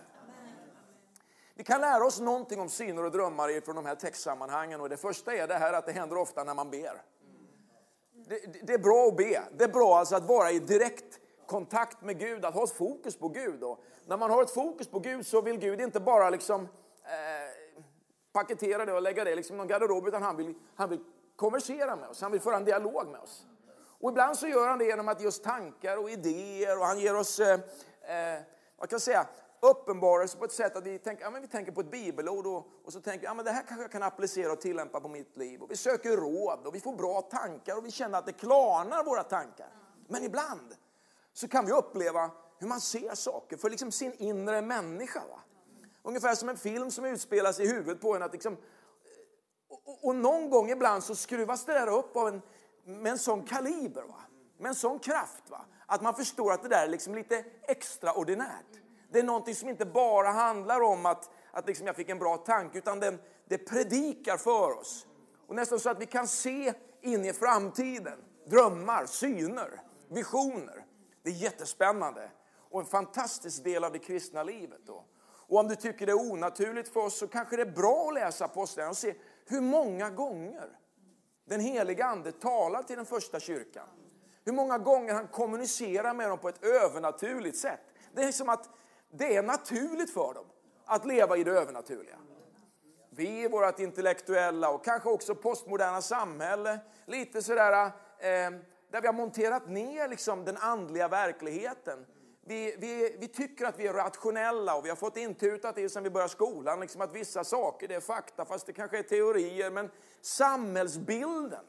Vi 1.54 1.64
kan 1.64 1.80
lära 1.80 2.04
oss 2.04 2.20
någonting 2.20 2.60
om 2.60 2.68
syner 2.68 3.04
och 3.04 3.10
drömmar 3.12 3.60
från 3.60 3.76
de 3.76 3.86
här 3.86 3.94
textsammanhangen. 3.94 4.80
Och 4.80 4.88
det 4.88 4.96
första 4.96 5.34
är 5.34 5.48
det 5.48 5.54
här 5.54 5.72
att 5.72 5.86
det 5.86 5.92
händer 5.92 6.18
ofta 6.18 6.44
när 6.44 6.54
man 6.54 6.70
ber. 6.70 7.02
Det, 8.28 8.66
det, 8.66 8.72
är 8.72 8.78
bra 8.78 9.08
att 9.08 9.16
be. 9.16 9.42
Det 9.58 9.64
är 9.64 9.68
bra 9.68 9.98
alltså 9.98 10.16
att 10.16 10.24
vara 10.24 10.50
i 10.50 10.58
direkt 10.58 11.19
kontakt 11.50 12.02
med 12.02 12.18
Gud, 12.18 12.44
att 12.44 12.54
ha 12.54 12.64
ett 12.64 12.72
fokus 12.72 13.16
på 13.16 13.28
Gud. 13.28 13.62
Och 13.62 13.84
när 14.06 14.16
man 14.16 14.30
har 14.30 14.42
ett 14.42 14.50
fokus 14.50 14.88
på 14.88 14.98
Gud 14.98 15.26
så 15.26 15.40
vill 15.40 15.58
Gud 15.58 15.80
inte 15.80 16.00
bara 16.00 16.30
liksom, 16.30 16.62
eh, 17.04 17.50
paketera 18.32 18.84
det 18.84 18.92
och 18.92 19.02
lägga 19.02 19.24
det 19.24 19.34
liksom 19.34 19.34
i 19.34 19.36
liksom 19.36 19.56
någon 19.56 19.66
garderob, 19.66 20.08
utan 20.08 20.22
han 20.22 20.36
vill, 20.36 20.54
han 20.74 20.90
vill 20.90 21.00
konversera 21.36 21.96
med 21.96 22.08
oss, 22.08 22.22
han 22.22 22.32
vill 22.32 22.40
föra 22.40 22.56
en 22.56 22.64
dialog 22.64 23.08
med 23.08 23.20
oss. 23.20 23.46
Och 24.00 24.10
ibland 24.10 24.36
så 24.36 24.46
gör 24.46 24.68
han 24.68 24.78
det 24.78 24.84
genom 24.84 25.08
att 25.08 25.20
ge 25.20 25.26
oss 25.26 25.40
tankar 25.42 25.96
och 25.96 26.10
idéer 26.10 26.78
och 26.78 26.84
han 26.84 26.98
ger 26.98 27.16
oss, 27.16 27.40
eh, 27.40 27.54
eh, 27.54 28.42
vad 28.76 28.88
kan 28.88 28.94
jag 28.94 29.02
säga, 29.02 29.26
uppenbarelse 29.60 30.38
på 30.38 30.44
ett 30.44 30.52
sätt 30.52 30.76
att 30.76 30.84
vi 30.84 30.98
tänker, 30.98 31.24
ja, 31.24 31.30
men 31.30 31.42
vi 31.42 31.48
tänker 31.48 31.72
på 31.72 31.80
ett 31.80 31.90
bibelord 31.90 32.46
och, 32.46 32.66
och 32.84 32.92
så 32.92 33.00
tänker 33.00 33.20
vi, 33.20 33.26
ja, 33.26 33.34
men 33.34 33.44
det 33.44 33.50
här 33.50 33.62
kanske 33.62 33.84
jag 33.84 33.92
kan 33.92 34.02
applicera 34.02 34.52
och 34.52 34.60
tillämpa 34.60 35.00
på 35.00 35.08
mitt 35.08 35.36
liv. 35.36 35.62
Och 35.62 35.70
vi 35.70 35.76
söker 35.76 36.16
råd 36.16 36.66
och 36.66 36.74
vi 36.74 36.80
får 36.80 36.92
bra 36.92 37.22
tankar 37.22 37.76
och 37.76 37.86
vi 37.86 37.90
känner 37.90 38.18
att 38.18 38.26
det 38.26 38.32
klarnar 38.32 39.04
våra 39.04 39.22
tankar. 39.22 39.68
Men 40.08 40.24
ibland 40.24 40.74
så 41.40 41.48
kan 41.48 41.66
vi 41.66 41.72
uppleva 41.72 42.30
hur 42.58 42.68
man 42.68 42.80
ser 42.80 43.14
saker 43.14 43.56
för 43.56 43.70
liksom 43.70 43.92
sin 43.92 44.12
inre 44.12 44.62
människa. 44.62 45.20
Va? 45.30 45.40
Ungefär 46.02 46.34
som 46.34 46.48
en 46.48 46.56
film 46.56 46.90
som 46.90 47.04
utspelar 47.04 47.52
sig 47.52 47.66
i 47.66 47.68
huvudet 47.68 48.00
på 48.00 48.16
en. 48.16 48.22
Att 48.22 48.32
liksom, 48.32 48.56
och, 49.68 50.04
och, 50.04 50.16
någon 50.16 50.50
gång 50.50 50.70
ibland 50.70 51.04
så 51.04 51.14
skruvas 51.14 51.64
det 51.64 51.72
där 51.72 51.86
upp 51.86 52.16
av 52.16 52.28
en, 52.28 52.42
med 52.84 53.12
en 53.12 53.18
sån 53.18 53.42
kaliber, 53.42 54.02
va? 54.02 54.20
med 54.58 54.68
en 54.68 54.74
sån 54.74 54.98
kraft. 54.98 55.50
Va? 55.50 55.64
Att 55.86 56.02
man 56.02 56.14
förstår 56.14 56.52
att 56.52 56.62
det 56.62 56.68
där 56.68 56.84
är 56.84 56.88
liksom 56.88 57.14
lite 57.14 57.44
extraordinärt. 57.62 58.80
Det 59.12 59.18
är 59.18 59.22
någonting 59.22 59.54
som 59.54 59.68
inte 59.68 59.86
bara 59.86 60.28
handlar 60.28 60.80
om 60.80 61.06
att, 61.06 61.30
att 61.52 61.66
liksom 61.66 61.86
jag 61.86 61.96
fick 61.96 62.08
en 62.08 62.18
bra 62.18 62.36
tanke, 62.36 62.78
utan 62.78 63.00
den, 63.00 63.18
det 63.48 63.58
predikar 63.58 64.36
för 64.36 64.78
oss. 64.78 65.06
Och 65.46 65.54
nästan 65.54 65.80
så 65.80 65.90
att 65.90 66.00
vi 66.00 66.06
kan 66.06 66.28
se 66.28 66.72
in 67.00 67.24
i 67.24 67.32
framtiden. 67.32 68.18
Drömmar, 68.46 69.06
syner, 69.06 69.80
visioner. 70.08 70.79
Det 71.22 71.30
är 71.30 71.34
jättespännande 71.34 72.30
och 72.70 72.80
en 72.80 72.86
fantastisk 72.86 73.64
del 73.64 73.84
av 73.84 73.92
det 73.92 73.98
kristna 73.98 74.42
livet. 74.42 74.80
Då. 74.86 75.04
Och 75.50 75.58
om 75.58 75.68
du 75.68 75.76
tycker 75.76 76.06
det 76.06 76.12
är 76.12 76.30
onaturligt 76.32 76.88
för 76.88 77.00
oss 77.00 77.18
så 77.18 77.28
kanske 77.28 77.56
det 77.56 77.62
är 77.62 77.70
bra 77.70 78.08
att 78.08 78.14
läsa 78.14 78.44
Apostlagärningarna 78.44 78.90
och 78.90 78.96
se 78.96 79.14
hur 79.46 79.60
många 79.60 80.10
gånger 80.10 80.68
den 81.44 81.60
heliga 81.60 82.06
Ande 82.06 82.32
talar 82.32 82.82
till 82.82 82.96
den 82.96 83.06
första 83.06 83.40
kyrkan. 83.40 83.86
Hur 84.44 84.52
många 84.52 84.78
gånger 84.78 85.14
han 85.14 85.28
kommunicerar 85.28 86.14
med 86.14 86.28
dem 86.28 86.38
på 86.38 86.48
ett 86.48 86.64
övernaturligt 86.64 87.58
sätt. 87.58 87.80
Det 88.14 88.22
är 88.22 88.32
som 88.32 88.48
att 88.48 88.68
det 89.10 89.36
är 89.36 89.42
naturligt 89.42 90.14
för 90.14 90.34
dem 90.34 90.46
att 90.84 91.06
leva 91.06 91.36
i 91.36 91.44
det 91.44 91.50
övernaturliga. 91.50 92.18
Vi 93.10 93.42
i 93.42 93.48
vårt 93.48 93.80
intellektuella 93.80 94.70
och 94.70 94.84
kanske 94.84 95.08
också 95.08 95.34
postmoderna 95.34 96.02
samhälle, 96.02 96.78
lite 97.06 97.42
sådär, 97.42 97.84
eh, 98.18 98.50
där 98.90 99.00
vi 99.00 99.06
har 99.06 99.14
monterat 99.14 99.68
ner 99.68 100.08
liksom 100.08 100.44
den 100.44 100.56
andliga 100.56 101.08
verkligheten. 101.08 102.06
Vi, 102.40 102.76
vi, 102.78 103.16
vi, 103.20 103.28
tycker 103.28 103.64
att 103.64 103.78
vi 103.78 103.86
är 103.86 103.92
rationella 103.92 104.76
och 104.76 104.84
vi 104.84 104.88
har 104.88 104.96
fått 104.96 105.16
intutat 105.16 105.74
det 105.74 105.88
sen 105.88 106.02
vi 106.02 106.10
började 106.10 106.32
skolan, 106.32 106.80
liksom 106.80 107.00
att 107.00 107.14
vissa 107.14 107.44
saker 107.44 107.88
det 107.88 107.94
är 107.94 108.00
fakta 108.00 108.44
fast 108.44 108.66
det 108.66 108.72
kanske 108.72 108.98
är 108.98 109.02
teorier. 109.02 109.70
Men 109.70 109.90
samhällsbilden 110.20 111.64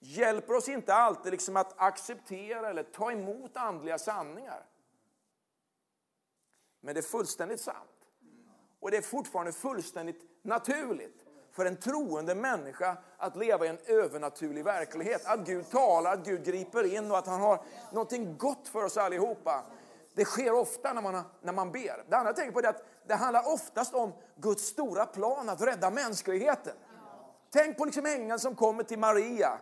hjälper 0.00 0.54
oss 0.54 0.68
inte 0.68 0.94
alltid 0.94 1.32
liksom 1.32 1.56
att 1.56 1.74
acceptera 1.76 2.70
eller 2.70 2.82
ta 2.82 3.12
emot 3.12 3.56
andliga 3.56 3.98
sanningar. 3.98 4.66
Men 6.80 6.94
det 6.94 7.00
är 7.00 7.02
fullständigt 7.02 7.60
sant. 7.60 7.90
Och 8.80 8.90
det 8.90 8.96
är 8.96 9.02
fortfarande 9.02 9.52
fullständigt 9.52 10.22
naturligt 10.42 11.25
för 11.56 11.66
en 11.66 11.76
troende 11.76 12.34
människa 12.34 12.96
att 13.18 13.36
leva 13.36 13.66
i 13.66 13.68
en 13.68 13.78
övernaturlig 13.86 14.64
verklighet. 14.64 15.26
Att 15.26 15.40
Gud 15.40 15.70
talar, 15.70 16.12
att 16.12 16.24
Gud 16.24 16.44
griper 16.44 16.94
in 16.94 17.10
och 17.10 17.18
att 17.18 17.26
han 17.26 17.40
har 17.40 17.60
någonting 17.92 18.36
gott 18.38 18.68
för 18.68 18.84
oss 18.84 18.96
allihopa. 18.96 19.62
Det 20.14 20.24
sker 20.24 20.52
ofta 20.52 20.92
när 20.92 21.02
man, 21.02 21.22
när 21.42 21.52
man 21.52 21.72
ber. 21.72 22.04
Det 22.08 22.16
andra 22.16 22.28
jag 22.28 22.36
tänker 22.36 22.52
på 22.52 22.58
är 22.58 22.68
att 22.68 22.84
det 23.06 23.14
handlar 23.14 23.52
oftast 23.52 23.94
om 23.94 24.12
Guds 24.36 24.62
stora 24.64 25.06
plan 25.06 25.48
att 25.48 25.60
rädda 25.60 25.90
mänskligheten. 25.90 26.74
Tänk 27.50 27.78
på 27.78 27.84
liksom 27.84 28.06
ängeln 28.06 28.38
som 28.38 28.54
kommer 28.54 28.82
till 28.82 28.98
Maria 28.98 29.58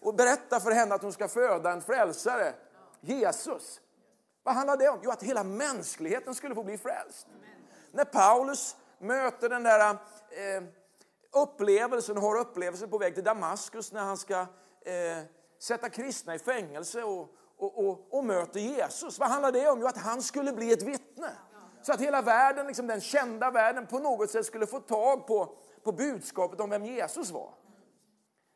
och 0.00 0.14
berättar 0.14 0.60
för 0.60 0.70
henne 0.70 0.94
att 0.94 1.02
hon 1.02 1.12
ska 1.12 1.28
föda 1.28 1.72
en 1.72 1.82
frälsare, 1.82 2.52
Jesus. 3.00 3.80
Vad 4.42 4.54
handlar 4.54 4.76
det 4.76 4.88
om? 4.88 4.98
Jo, 5.02 5.10
att 5.10 5.22
hela 5.22 5.44
mänskligheten 5.44 6.34
skulle 6.34 6.54
få 6.54 6.62
bli 6.62 6.78
frälst. 6.78 7.26
När 7.92 8.04
Paulus 8.04 8.76
möter 8.98 9.48
den 9.48 9.62
där 9.62 9.90
eh, 9.90 10.62
upplevelsen, 11.34 12.16
har 12.16 12.36
upplevelsen 12.36 12.90
på 12.90 12.98
väg 12.98 13.14
till 13.14 13.24
Damaskus 13.24 13.92
när 13.92 14.04
han 14.04 14.16
ska 14.16 14.40
eh, 14.40 15.24
sätta 15.58 15.88
kristna 15.88 16.34
i 16.34 16.38
fängelse 16.38 17.02
och, 17.02 17.34
och, 17.56 17.88
och, 17.88 18.06
och, 18.10 18.24
möter 18.24 18.60
Jesus. 18.60 19.18
Vad 19.18 19.28
handlar 19.28 19.52
det 19.52 19.68
om? 19.68 19.80
Jo, 19.80 19.86
att 19.86 19.96
han 19.96 20.22
skulle 20.22 20.52
bli 20.52 20.72
ett 20.72 20.82
vittne. 20.82 21.30
Så 21.82 21.92
att 21.92 22.00
hela 22.00 22.22
världen, 22.22 22.66
liksom 22.66 22.86
den 22.86 23.00
kända 23.00 23.50
världen, 23.50 23.86
på 23.86 23.98
något 23.98 24.30
sätt 24.30 24.46
skulle 24.46 24.66
få 24.66 24.80
tag 24.80 25.26
på, 25.26 25.56
på 25.82 25.92
budskapet 25.92 26.60
om 26.60 26.70
vem 26.70 26.84
Jesus 26.84 27.30
var. 27.30 27.54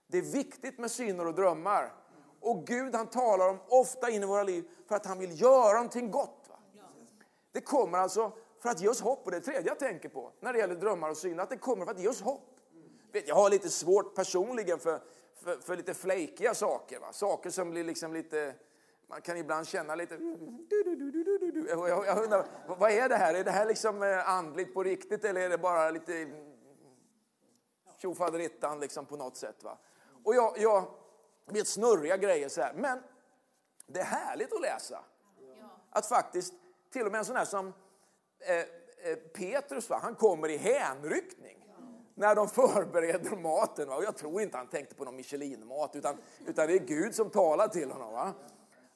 Det 0.07 0.19
är 0.19 0.23
viktigt 0.23 0.79
med 0.79 0.91
syner 0.91 1.27
och 1.27 1.35
drömmar. 1.35 1.93
Och 2.41 2.67
Gud 2.67 2.95
han 2.95 3.07
talar 3.07 3.49
om 3.49 3.59
ofta 3.69 4.11
in 4.11 4.23
i 4.23 4.27
våra 4.27 4.43
liv 4.43 4.69
för 4.89 4.97
att 4.97 5.07
han 5.07 5.19
vill 5.19 5.41
göra 5.41 5.73
någonting 5.73 6.11
gott. 6.11 6.47
Va? 6.49 6.59
Det 7.53 7.61
kommer 7.61 7.99
alltså 7.99 8.33
för 8.63 8.69
att 8.69 8.81
ge 8.81 8.89
oss 8.89 9.01
hopp. 9.01 9.25
Och 9.25 9.31
det 9.31 9.41
tredje 9.41 9.69
jag 9.69 9.79
tänker 9.79 10.09
på 10.09 10.33
när 10.41 10.53
det 10.53 10.59
gäller 10.59 10.75
drömmar 10.75 11.11
och 11.11 11.17
syner, 11.17 11.43
att 11.43 11.51
det 11.51 11.57
kommer 11.57 11.85
för 11.85 11.93
att 11.93 12.01
ge 12.01 12.09
oss 12.09 12.21
hopp. 12.21 12.58
Jag 13.13 13.35
har 13.35 13.51
lite 13.51 13.71
svårt 13.71 14.15
personligen 14.15 14.79
för, 14.79 15.01
för, 15.35 15.57
för 15.57 15.77
lite 15.77 15.95
flakiga 15.95 16.55
saker. 16.55 17.01
Va? 17.01 17.13
Saker 17.13 17.51
som 17.51 17.71
blir 17.71 17.85
liksom 17.85 18.13
lite... 18.13 18.55
Man 19.07 19.21
kan 19.21 19.37
ibland 19.37 19.69
känna 19.69 19.95
lite... 19.95 20.15
Jag, 21.69 22.07
jag 22.07 22.25
undrar, 22.25 22.47
vad 22.79 22.91
är 22.91 23.09
det 23.09 23.17
här? 23.17 23.35
Är 23.35 23.45
det 23.45 23.51
här 23.51 23.67
liksom 23.67 24.03
eh, 24.03 24.29
andligt 24.29 24.75
på 24.75 24.83
riktigt 24.83 25.25
eller 25.25 25.41
är 25.41 25.49
det 25.49 25.59
bara 25.59 25.91
lite 25.91 26.31
tjofaderittan 27.99 28.81
liksom 28.81 29.07
på 29.07 29.17
något 29.17 29.37
sätt? 29.37 29.63
Va? 29.63 29.79
Och 30.25 30.35
jag, 30.35 30.59
jag 30.59 30.91
vet 31.47 31.69
snurriga 31.69 32.17
grejer 32.17 32.49
så 32.49 32.61
här. 32.61 32.73
Men 32.75 33.03
det 33.87 34.01
är 34.01 34.05
härligt 34.05 34.53
att 34.53 34.61
läsa. 34.61 35.05
Att 35.91 36.07
faktiskt, 36.07 36.55
till 36.91 37.07
och 37.07 37.13
med 37.13 37.19
en 37.19 37.25
sån 37.25 37.37
här 37.37 37.45
som 37.45 37.75
eh, 38.39 38.57
eh, 38.57 39.17
Petrus, 39.35 39.91
va? 39.91 40.01
han 40.03 40.15
kommer 40.15 40.49
i 40.49 40.57
hänryckning 40.57 41.58
när 42.19 42.35
de 42.35 42.49
förbereder 42.49 43.37
maten. 43.37 43.89
Va? 43.89 43.97
Och 43.97 44.05
jag 44.05 44.17
tror 44.17 44.43
inte 44.43 44.57
han 44.57 44.69
tänkte 44.69 44.95
på 44.95 45.05
någon 45.05 45.17
Michelin-mat, 45.17 45.97
utan, 45.97 46.17
utan 46.47 46.67
det 46.67 46.75
är 46.75 46.79
Gud 46.87 47.15
som 47.15 47.31
talar 47.31 47.69
till 47.69 47.91
honom. 47.91 48.13
Va? 48.13 48.35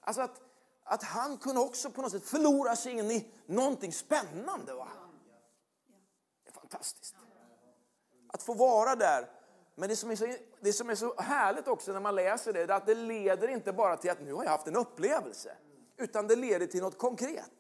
Alltså 0.01 0.23
att, 0.23 0.41
att 0.85 1.03
han 1.03 1.39
kunde 1.39 1.61
också 1.61 1.91
på 1.91 2.03
något 2.03 2.13
sätt 2.13 2.25
förlora 2.25 2.77
sig 2.77 2.93
in 2.93 3.11
i 3.11 3.29
någonting 3.47 3.93
spännande. 3.93 4.75
Va? 4.75 4.89
Det 6.45 6.51
är 6.51 6.53
fantastiskt. 6.53 7.15
Att 8.29 8.43
få 8.43 8.55
vara 8.55 8.97
där. 8.97 9.31
Men 9.75 9.89
det 9.89 9.97
som, 9.97 10.11
är 10.11 10.17
så, 10.17 10.35
det 10.61 10.73
som 10.73 10.91
är 10.91 10.95
så 10.95 11.15
härligt 11.15 11.69
också 11.69 11.93
när 11.93 12.01
man 12.01 12.15
läser 12.15 12.53
det, 12.53 12.63
är 12.63 12.69
att 12.69 12.87
det 12.87 12.95
leder 12.95 13.49
inte 13.49 13.73
bara 13.73 13.97
till 13.97 14.11
att 14.11 14.21
nu 14.21 14.33
har 14.33 14.45
jag 14.45 14.51
haft 14.51 14.67
en 14.67 14.77
upplevelse, 14.77 15.57
utan 15.97 16.27
det 16.27 16.37
leder 16.37 16.67
till 16.67 16.83
något 16.83 16.99
konkret. 16.99 17.51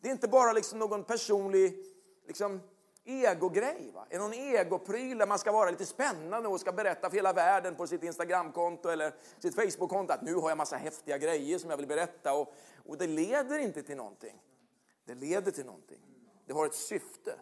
Det 0.00 0.08
är 0.08 0.12
inte 0.12 0.28
bara 0.28 0.52
liksom 0.52 0.78
någon 0.78 1.04
personlig 1.04 1.84
liksom, 2.26 2.60
egogrej. 3.04 3.90
Va? 3.94 4.06
Är 4.10 4.18
någon 4.18 4.34
egopryl 4.34 5.18
där 5.18 5.26
man 5.26 5.38
ska 5.38 5.52
vara 5.52 5.70
lite 5.70 5.86
spännande 5.86 6.48
och 6.48 6.60
ska 6.60 6.72
berätta 6.72 7.10
för 7.10 7.16
hela 7.16 7.32
världen 7.32 7.74
på 7.74 7.86
sitt 7.86 8.02
Instagramkonto 8.02 8.88
eller 8.88 9.14
sitt 9.38 9.54
Facebookkonto 9.54 10.12
att 10.12 10.22
nu 10.22 10.34
har 10.34 10.48
jag 10.48 10.58
massa 10.58 10.76
häftiga 10.76 11.18
grejer 11.18 11.58
som 11.58 11.70
jag 11.70 11.76
vill 11.76 11.86
berätta. 11.86 12.34
Och, 12.34 12.54
och 12.86 12.98
det 12.98 13.06
leder 13.06 13.58
inte 13.58 13.82
till 13.82 13.96
någonting. 13.96 14.42
Det 15.04 15.14
leder 15.14 15.50
till 15.50 15.66
någonting. 15.66 16.00
Det 16.46 16.52
har 16.52 16.66
ett 16.66 16.74
syfte 16.74 17.34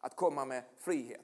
att 0.00 0.16
komma 0.16 0.44
med 0.44 0.62
frihet. 0.78 1.20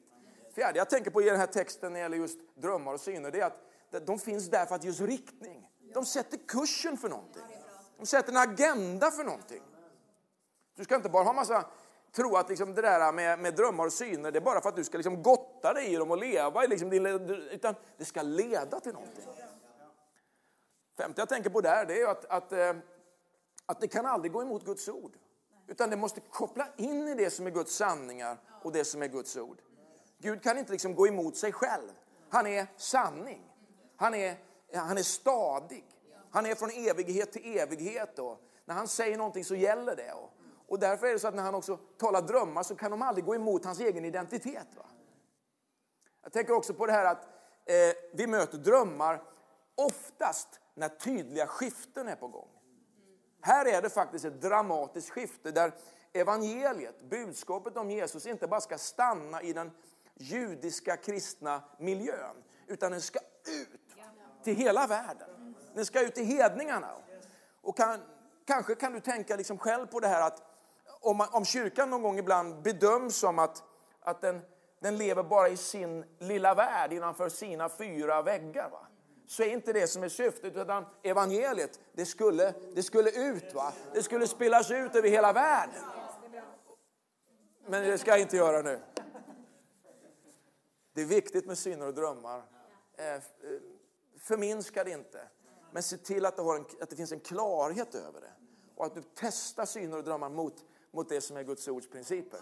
Fjärde 0.54 0.78
jag 0.78 0.90
tänker 0.90 1.10
på 1.10 1.22
i 1.22 1.24
den 1.24 1.38
här 1.38 1.46
texten 1.46 1.92
när 1.92 2.00
det 2.00 2.02
gäller 2.02 2.16
just 2.16 2.38
drömmar 2.54 2.94
och 2.94 3.00
syner, 3.00 3.30
det 3.30 3.40
är 3.40 3.46
att 3.46 4.06
de 4.06 4.18
finns 4.18 4.50
där 4.50 4.66
för 4.66 4.74
att 4.74 4.84
ge 4.84 4.90
oss 4.90 5.00
riktning. 5.00 5.70
De 5.94 6.04
sätter 6.04 6.38
kursen 6.48 6.96
för 6.96 7.08
någonting. 7.08 7.42
De 7.98 8.06
sätter 8.06 8.30
en 8.30 8.36
agenda 8.36 9.10
för 9.10 9.24
någonting. 9.24 9.62
Du 10.74 10.84
ska 10.84 10.96
inte 10.96 11.08
bara 11.08 11.24
ha 11.24 11.32
massa 11.32 11.64
tro 12.12 12.36
att 12.36 12.48
liksom 12.48 12.74
det 12.74 12.82
där 12.82 13.12
med, 13.12 13.38
med, 13.38 13.54
drömmar 13.54 13.86
och 13.86 13.92
syner, 13.92 14.30
det 14.30 14.38
är 14.38 14.40
bara 14.40 14.60
för 14.60 14.68
att 14.68 14.76
du 14.76 14.84
ska 14.84 14.98
liksom 14.98 15.22
gotta 15.22 15.72
dig 15.72 15.92
i 15.92 15.96
dem 15.96 16.10
och 16.10 16.18
leva 16.18 16.64
i 16.64 16.68
liksom 16.68 16.90
din, 16.90 17.06
utan 17.06 17.74
det 17.96 18.04
ska 18.04 18.22
leda 18.22 18.80
till 18.80 18.92
någonting. 18.92 19.24
Femte 20.96 21.20
jag 21.20 21.28
tänker 21.28 21.50
på 21.50 21.60
där, 21.60 21.86
det 21.86 22.00
är 22.00 22.06
att, 22.06 22.24
att, 22.24 22.52
eh, 22.52 22.72
att 23.66 23.80
det 23.80 23.88
kan 23.88 24.06
aldrig 24.06 24.32
gå 24.32 24.42
emot 24.42 24.64
Guds 24.64 24.88
ord. 24.88 25.12
Utan 25.66 25.90
det 25.90 25.96
måste 25.96 26.20
koppla 26.20 26.68
in 26.76 27.08
i 27.08 27.14
det 27.14 27.30
som 27.30 27.46
är 27.46 27.50
Guds 27.50 27.76
sanningar 27.76 28.38
och 28.62 28.72
det 28.72 28.84
som 28.84 29.02
är 29.02 29.06
Guds 29.06 29.36
ord. 29.36 29.62
Gud 30.18 30.42
kan 30.42 30.58
inte 30.58 30.72
liksom 30.72 30.94
gå 30.94 31.08
emot 31.08 31.36
sig 31.36 31.52
själv. 31.52 31.90
Han 32.30 32.46
är 32.46 32.66
sanning. 32.76 33.42
Han 33.96 34.14
är, 34.14 34.36
han 34.74 34.98
är 34.98 35.02
stadig. 35.02 35.84
Han 36.30 36.46
är 36.46 36.54
från 36.54 36.70
evighet 36.70 37.32
till 37.32 37.58
evighet. 37.58 38.18
Och 38.18 38.40
när 38.64 38.74
han 38.74 38.88
säger 38.88 39.16
någonting 39.16 39.44
så 39.44 39.54
gäller 39.54 39.96
det. 39.96 40.12
Och 40.12 40.30
och 40.68 40.78
därför 40.78 41.06
är 41.06 41.12
det 41.12 41.18
så 41.18 41.28
att 41.28 41.34
när 41.34 41.42
han 41.42 41.54
också 41.54 41.76
talar 41.76 42.22
drömmar 42.22 42.62
så 42.62 42.76
kan 42.76 42.90
de 42.90 43.02
aldrig 43.02 43.24
gå 43.24 43.34
emot 43.34 43.64
hans 43.64 43.80
egen 43.80 44.04
identitet. 44.04 44.66
Va? 44.76 44.86
Jag 46.22 46.32
tänker 46.32 46.52
också 46.52 46.74
på 46.74 46.86
det 46.86 46.92
här 46.92 47.04
att 47.04 47.24
eh, 47.64 47.74
vi 48.12 48.26
möter 48.26 48.58
drömmar 48.58 49.22
oftast 49.74 50.60
när 50.74 50.88
tydliga 50.88 51.46
skiften 51.46 52.08
är 52.08 52.16
på 52.16 52.28
gång. 52.28 52.48
Här 53.40 53.66
är 53.66 53.82
det 53.82 53.90
faktiskt 53.90 54.24
ett 54.24 54.40
dramatiskt 54.40 55.10
skifte 55.10 55.50
där 55.50 55.72
evangeliet, 56.12 57.02
budskapet 57.10 57.76
om 57.76 57.90
Jesus, 57.90 58.26
inte 58.26 58.46
bara 58.46 58.60
ska 58.60 58.78
stanna 58.78 59.42
i 59.42 59.52
den 59.52 59.70
judiska 60.14 60.96
kristna 60.96 61.62
miljön, 61.78 62.36
utan 62.66 62.92
den 62.92 63.00
ska 63.00 63.18
ut 63.62 63.96
till 64.44 64.56
hela 64.56 64.86
världen. 64.86 65.54
Den 65.74 65.86
ska 65.86 66.00
ut 66.00 66.14
till 66.14 66.24
hedningarna. 66.24 66.90
Och 67.60 67.76
kan, 67.76 68.00
kanske 68.44 68.74
kan 68.74 68.92
du 68.92 69.00
tänka 69.00 69.36
liksom 69.36 69.58
själv 69.58 69.86
på 69.86 70.00
det 70.00 70.08
här 70.08 70.26
att 70.26 70.42
om, 71.06 71.16
man, 71.16 71.28
om 71.32 71.44
kyrkan 71.44 71.90
någon 71.90 72.02
gång 72.02 72.18
ibland 72.18 72.62
bedöms 72.62 73.16
som 73.16 73.38
att, 73.38 73.62
att 74.00 74.20
den, 74.20 74.40
den 74.80 74.98
lever 74.98 75.22
bara 75.22 75.48
i 75.48 75.56
sin 75.56 76.04
lilla 76.18 76.54
värld 76.54 76.92
innanför 76.92 77.28
sina 77.28 77.68
fyra 77.68 78.22
väggar. 78.22 78.70
Va? 78.70 78.86
så 79.26 79.42
är 79.42 79.46
inte 79.46 79.72
det 79.72 79.86
som 79.86 80.02
är 80.02 80.08
syftet, 80.08 80.56
utan 80.56 80.86
evangeliet, 81.02 81.80
det 81.92 82.06
skulle, 82.06 82.54
det 82.74 82.82
skulle 82.82 83.10
ut. 83.10 83.54
Va? 83.54 83.72
Det 83.94 84.02
skulle 84.02 84.26
spelas 84.26 84.70
ut 84.70 84.94
över 84.94 85.08
hela 85.08 85.32
världen. 85.32 85.82
Men 87.66 87.84
det 87.84 87.98
ska 87.98 88.10
jag 88.10 88.20
inte 88.20 88.36
göra 88.36 88.62
nu. 88.62 88.80
Det 90.92 91.00
är 91.02 91.06
viktigt 91.06 91.46
med 91.46 91.58
syner 91.58 91.86
och 91.86 91.94
drömmar. 91.94 92.42
Eh, 92.96 93.14
eh, 93.14 93.20
förminska 94.18 94.84
det 94.84 94.90
inte. 94.90 95.28
Men 95.72 95.82
se 95.82 95.96
till 95.96 96.26
att 96.26 96.36
det, 96.36 96.42
en, 96.42 96.64
att 96.80 96.90
det 96.90 96.96
finns 96.96 97.12
en 97.12 97.20
klarhet 97.20 97.94
över 97.94 98.20
det. 98.20 98.32
Och 98.76 98.86
att 98.86 98.94
du 98.94 99.02
testar 99.14 99.64
syner 99.64 99.96
och 99.96 100.04
drömmar 100.04 100.28
mot 100.28 100.64
mot 100.96 101.08
det 101.08 101.20
som 101.20 101.36
är 101.36 101.42
Guds 101.42 101.68
ords 101.68 101.88
principer. 101.90 102.40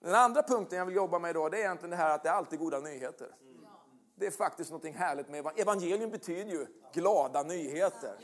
Den 0.00 0.14
andra 0.14 0.42
punkten 0.42 0.78
jag 0.78 0.86
vill 0.86 0.96
jobba 0.96 1.18
med 1.18 1.30
idag 1.30 1.50
det 1.50 1.56
är 1.56 1.60
egentligen 1.60 1.90
det 1.90 1.96
här 1.96 2.14
att 2.14 2.22
det 2.22 2.28
är 2.28 2.32
alltid 2.32 2.58
goda 2.58 2.80
nyheter. 2.80 3.28
Det 4.14 4.26
är 4.26 4.30
faktiskt 4.30 4.70
något 4.70 4.86
härligt 4.86 5.28
med 5.28 5.46
evangelium. 5.56 6.10
betyder 6.10 6.50
ju 6.50 6.66
glada 6.92 7.42
nyheter. 7.42 8.16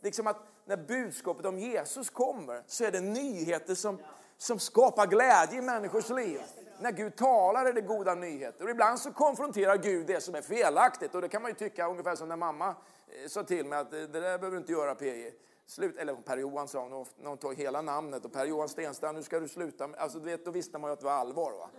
Liksom 0.00 0.26
att 0.26 0.36
när 0.64 0.76
budskapet 0.76 1.46
om 1.46 1.58
Jesus 1.58 2.10
kommer 2.10 2.62
så 2.66 2.84
är 2.84 2.90
det 2.90 3.00
nyheter 3.00 3.74
som, 3.74 3.98
som 4.36 4.58
skapar 4.58 5.06
glädje 5.06 5.58
i 5.58 5.62
människors 5.62 6.10
liv. 6.10 6.40
När 6.80 6.92
Gud 6.92 7.16
talar 7.16 7.66
är 7.66 7.72
det 7.72 7.80
goda 7.80 8.14
nyheter. 8.14 8.64
Och 8.64 8.70
ibland 8.70 8.98
så 8.98 9.12
konfronterar 9.12 9.76
Gud 9.76 10.06
det 10.06 10.20
som 10.20 10.34
är 10.34 10.42
felaktigt. 10.42 11.14
Och 11.14 11.20
det 11.20 11.28
kan 11.28 11.42
man 11.42 11.50
ju 11.50 11.54
tycka 11.54 11.88
ungefär 11.88 12.16
som 12.16 12.28
när 12.28 12.36
mamma 12.36 12.68
eh, 12.68 13.28
sa 13.28 13.42
till 13.42 13.66
mig 13.66 13.78
att 13.78 13.90
det 13.90 14.06
där 14.06 14.20
behöver 14.20 14.50
du 14.50 14.56
inte 14.56 14.72
göra 14.72 14.94
PJ. 14.94 15.30
Slut, 15.66 15.96
eller 15.96 16.14
Per-Johan 16.14 16.68
sa 16.68 16.88
hon, 16.88 17.06
när 17.16 17.28
hon 17.28 17.38
tog 17.38 17.54
hela 17.54 17.82
namnet. 17.82 18.24
Och 18.24 18.32
Per-Johan 18.32 18.68
Stenstrand, 18.68 19.16
nu 19.16 19.22
ska 19.22 19.40
du 19.40 19.48
sluta. 19.48 19.84
Alltså, 19.84 20.18
du 20.18 20.24
vet, 20.24 20.44
då 20.44 20.50
visste 20.50 20.78
man 20.78 20.90
ju 20.90 20.92
att 20.92 21.00
det 21.00 21.06
var 21.06 21.12
allvar. 21.12 21.52
Va? 21.52 21.70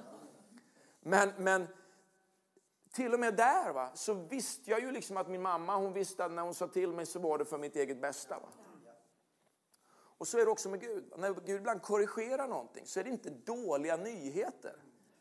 Men, 1.02 1.32
men 1.38 1.68
till 2.94 3.14
och 3.14 3.20
med 3.20 3.36
där 3.36 3.74
va, 3.74 3.92
så 3.94 4.14
visste 4.14 4.72
jag 4.72 4.80
ju 4.80 4.92
liksom 4.92 5.18
att 5.18 5.28
min 5.28 5.42
mamma, 5.42 5.76
hon 5.76 5.94
visste 5.94 6.26
att 6.26 6.32
när 6.32 6.42
hon 6.42 6.54
sa 6.54 6.68
till 6.68 6.92
mig 6.92 7.06
så 7.06 7.20
var 7.20 7.38
det 7.38 7.46
för 7.46 7.58
mitt 7.58 7.76
eget 7.76 8.02
bästa. 8.02 8.40
Va? 8.40 8.48
Och 10.18 10.28
så 10.28 10.40
är 10.40 10.46
det 10.46 10.52
också 10.52 10.70
med 10.70 10.82
Gud. 10.82 11.14
När 11.18 11.34
Gud 11.34 11.60
ibland 11.60 11.82
korrigerar 11.82 12.48
någonting 12.48 12.86
så 12.86 13.00
är 13.00 13.04
det 13.04 13.10
inte 13.10 13.30
dåliga 13.30 13.98
nyheter. 13.98 14.76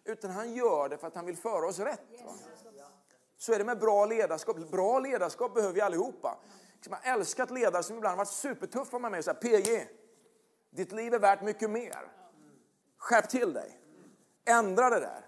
Utan 0.04 0.30
han 0.30 0.54
gör 0.54 0.88
det 0.88 0.98
för 0.98 1.06
att 1.06 1.14
han 1.14 1.26
vill 1.26 1.36
föra 1.36 1.66
oss 1.66 1.78
rätt. 1.78 2.22
Va? 2.24 2.34
Så 3.36 3.52
är 3.52 3.58
det 3.58 3.64
med 3.64 3.78
bra 3.78 4.06
ledarskap. 4.06 4.56
Bra 4.56 4.98
ledarskap 4.98 5.54
behöver 5.54 5.74
vi 5.74 5.80
allihopa. 5.80 6.38
Jag 6.84 6.96
har 6.96 7.18
älskat 7.18 7.50
ledare 7.50 7.82
som 7.82 7.96
ibland 7.96 8.12
har 8.12 8.16
varit 8.16 8.28
supertuffa 8.28 8.98
med 8.98 9.10
mig 9.10 9.18
och 9.18 9.24
sagt 9.24 9.40
PG, 9.40 9.88
ditt 10.70 10.92
liv 10.92 11.14
är 11.14 11.18
värt 11.18 11.42
mycket 11.42 11.70
mer. 11.70 12.12
Skärp 12.98 13.28
till 13.28 13.52
dig. 13.52 13.78
Ändra 14.44 14.90
det 14.90 15.00
där. 15.00 15.26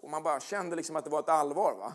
Och 0.00 0.10
man 0.10 0.22
bara 0.22 0.40
kände 0.40 0.76
liksom 0.76 0.96
att 0.96 1.04
det 1.04 1.10
var 1.10 1.20
ett 1.20 1.28
allvar. 1.28 1.74
va? 1.78 1.92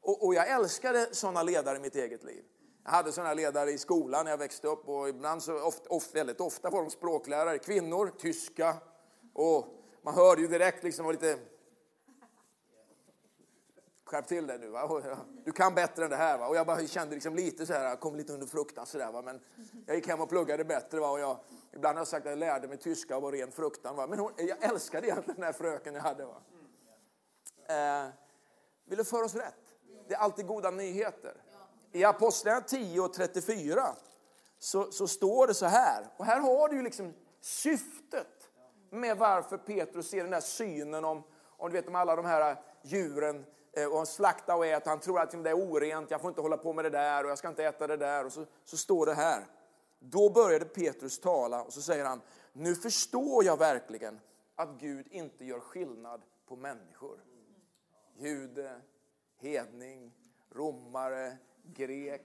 Och, 0.00 0.26
och 0.26 0.34
jag 0.34 0.48
älskade 0.48 1.14
sådana 1.14 1.42
ledare 1.42 1.76
i 1.76 1.80
mitt 1.80 1.94
eget 1.94 2.24
liv. 2.24 2.44
Jag 2.84 2.90
hade 2.90 3.12
sådana 3.12 3.34
ledare 3.34 3.70
i 3.70 3.78
skolan 3.78 4.24
när 4.24 4.30
jag 4.30 4.38
växte 4.38 4.68
upp 4.68 4.88
och 4.88 5.08
ibland 5.08 5.42
så 5.42 5.62
ofta, 5.62 5.88
ofta, 5.88 6.18
väldigt 6.18 6.40
ofta 6.40 6.70
var 6.70 6.82
de 6.82 6.90
språklärare, 6.90 7.58
kvinnor, 7.58 8.12
tyska. 8.18 8.76
Och 9.32 9.66
man 10.02 10.14
hörde 10.14 10.42
ju 10.42 10.48
direkt 10.48 10.84
liksom 10.84 11.04
var 11.04 11.12
lite 11.12 11.38
skärp 14.04 14.26
till 14.26 14.46
dig 14.46 14.58
nu. 14.58 14.68
Va? 14.68 15.02
Du 15.44 15.52
kan 15.52 15.74
bättre 15.74 16.04
än 16.04 16.10
det 16.10 16.16
här. 16.16 16.38
Va? 16.38 16.46
Och 16.46 16.56
jag 16.56 16.66
bara 16.66 16.86
kände 16.86 17.14
liksom 17.14 17.34
lite 17.34 17.66
så 17.66 17.72
här, 17.72 17.84
jag 17.84 18.00
kom 18.00 18.16
lite 18.16 18.32
under 18.32 18.46
fruktan 18.46 18.86
så 18.86 18.98
där, 18.98 19.12
va? 19.12 19.22
Men 19.22 19.40
jag 19.86 19.96
gick 19.96 20.08
hem 20.08 20.20
och 20.20 20.28
pluggade 20.28 20.64
bättre. 20.64 21.00
Va? 21.00 21.10
Och 21.10 21.20
jag, 21.20 21.38
ibland 21.72 21.94
har 21.96 22.00
jag 22.00 22.08
sagt 22.08 22.26
att 22.26 22.32
jag 22.32 22.38
lärde 22.38 22.68
mig 22.68 22.78
tyska 22.78 23.16
och 23.16 23.22
var 23.22 23.32
ren 23.32 23.52
fruktan. 23.52 23.96
Va? 23.96 24.06
Men 24.06 24.18
hon, 24.18 24.32
jag 24.36 24.64
älskade 24.64 25.06
egentligen 25.06 25.36
den 25.36 25.44
här 25.44 25.52
fröken 25.52 25.94
jag 25.94 26.02
hade. 26.02 26.24
Va? 26.24 26.36
Eh, 27.66 28.08
vill 28.84 28.98
du 28.98 29.04
föra 29.04 29.24
oss 29.24 29.34
rätt? 29.34 29.54
Det 30.08 30.14
är 30.14 30.18
alltid 30.18 30.46
goda 30.46 30.70
nyheter. 30.70 31.34
I 31.92 32.04
Apostlagärningarna 32.04 32.66
10 32.66 33.00
och 33.00 33.12
34 33.12 33.96
så, 34.58 34.92
så 34.92 35.08
står 35.08 35.46
det 35.46 35.54
så 35.54 35.66
här. 35.66 36.06
Och 36.16 36.24
här 36.24 36.40
har 36.40 36.68
du 36.68 36.76
ju 36.76 36.82
liksom 36.82 37.14
syftet 37.40 38.50
med 38.90 39.18
varför 39.18 39.56
Petrus 39.56 40.10
ser 40.10 40.22
den 40.22 40.30
där 40.30 40.40
synen 40.40 41.04
om, 41.04 41.22
om, 41.56 41.70
du 41.70 41.76
vet, 41.76 41.88
om 41.88 41.94
alla 41.94 42.16
de 42.16 42.24
här 42.24 42.56
djuren 42.82 43.46
Eh, 43.76 43.86
och 43.86 43.96
han 43.96 44.06
slaktar 44.06 44.56
och 44.56 44.66
äter. 44.66 44.90
Han 44.90 45.00
tror 45.00 45.20
att 45.20 45.44
det 45.44 45.50
är 45.50 45.54
orent, 45.54 46.10
jag 46.10 46.20
får 46.20 46.28
inte 46.28 46.40
hålla 46.40 46.56
på 46.56 46.72
med 46.72 46.84
det 46.84 46.90
där 46.90 47.24
och 47.24 47.30
jag 47.30 47.38
ska 47.38 47.48
inte 47.48 47.64
äta 47.64 47.86
det 47.86 47.96
där. 47.96 48.24
Och 48.24 48.32
så, 48.32 48.46
så 48.64 48.76
står 48.76 49.06
det 49.06 49.14
här. 49.14 49.46
Då 49.98 50.30
började 50.30 50.64
Petrus 50.64 51.20
tala 51.20 51.62
och 51.62 51.72
så 51.72 51.82
säger 51.82 52.04
han, 52.04 52.20
nu 52.52 52.74
förstår 52.74 53.44
jag 53.44 53.58
verkligen 53.58 54.20
att 54.54 54.68
Gud 54.80 55.06
inte 55.10 55.44
gör 55.44 55.60
skillnad 55.60 56.22
på 56.46 56.56
människor. 56.56 57.18
Jude, 58.16 58.80
hedning, 59.36 60.12
romare, 60.50 61.36
grek. 61.62 62.22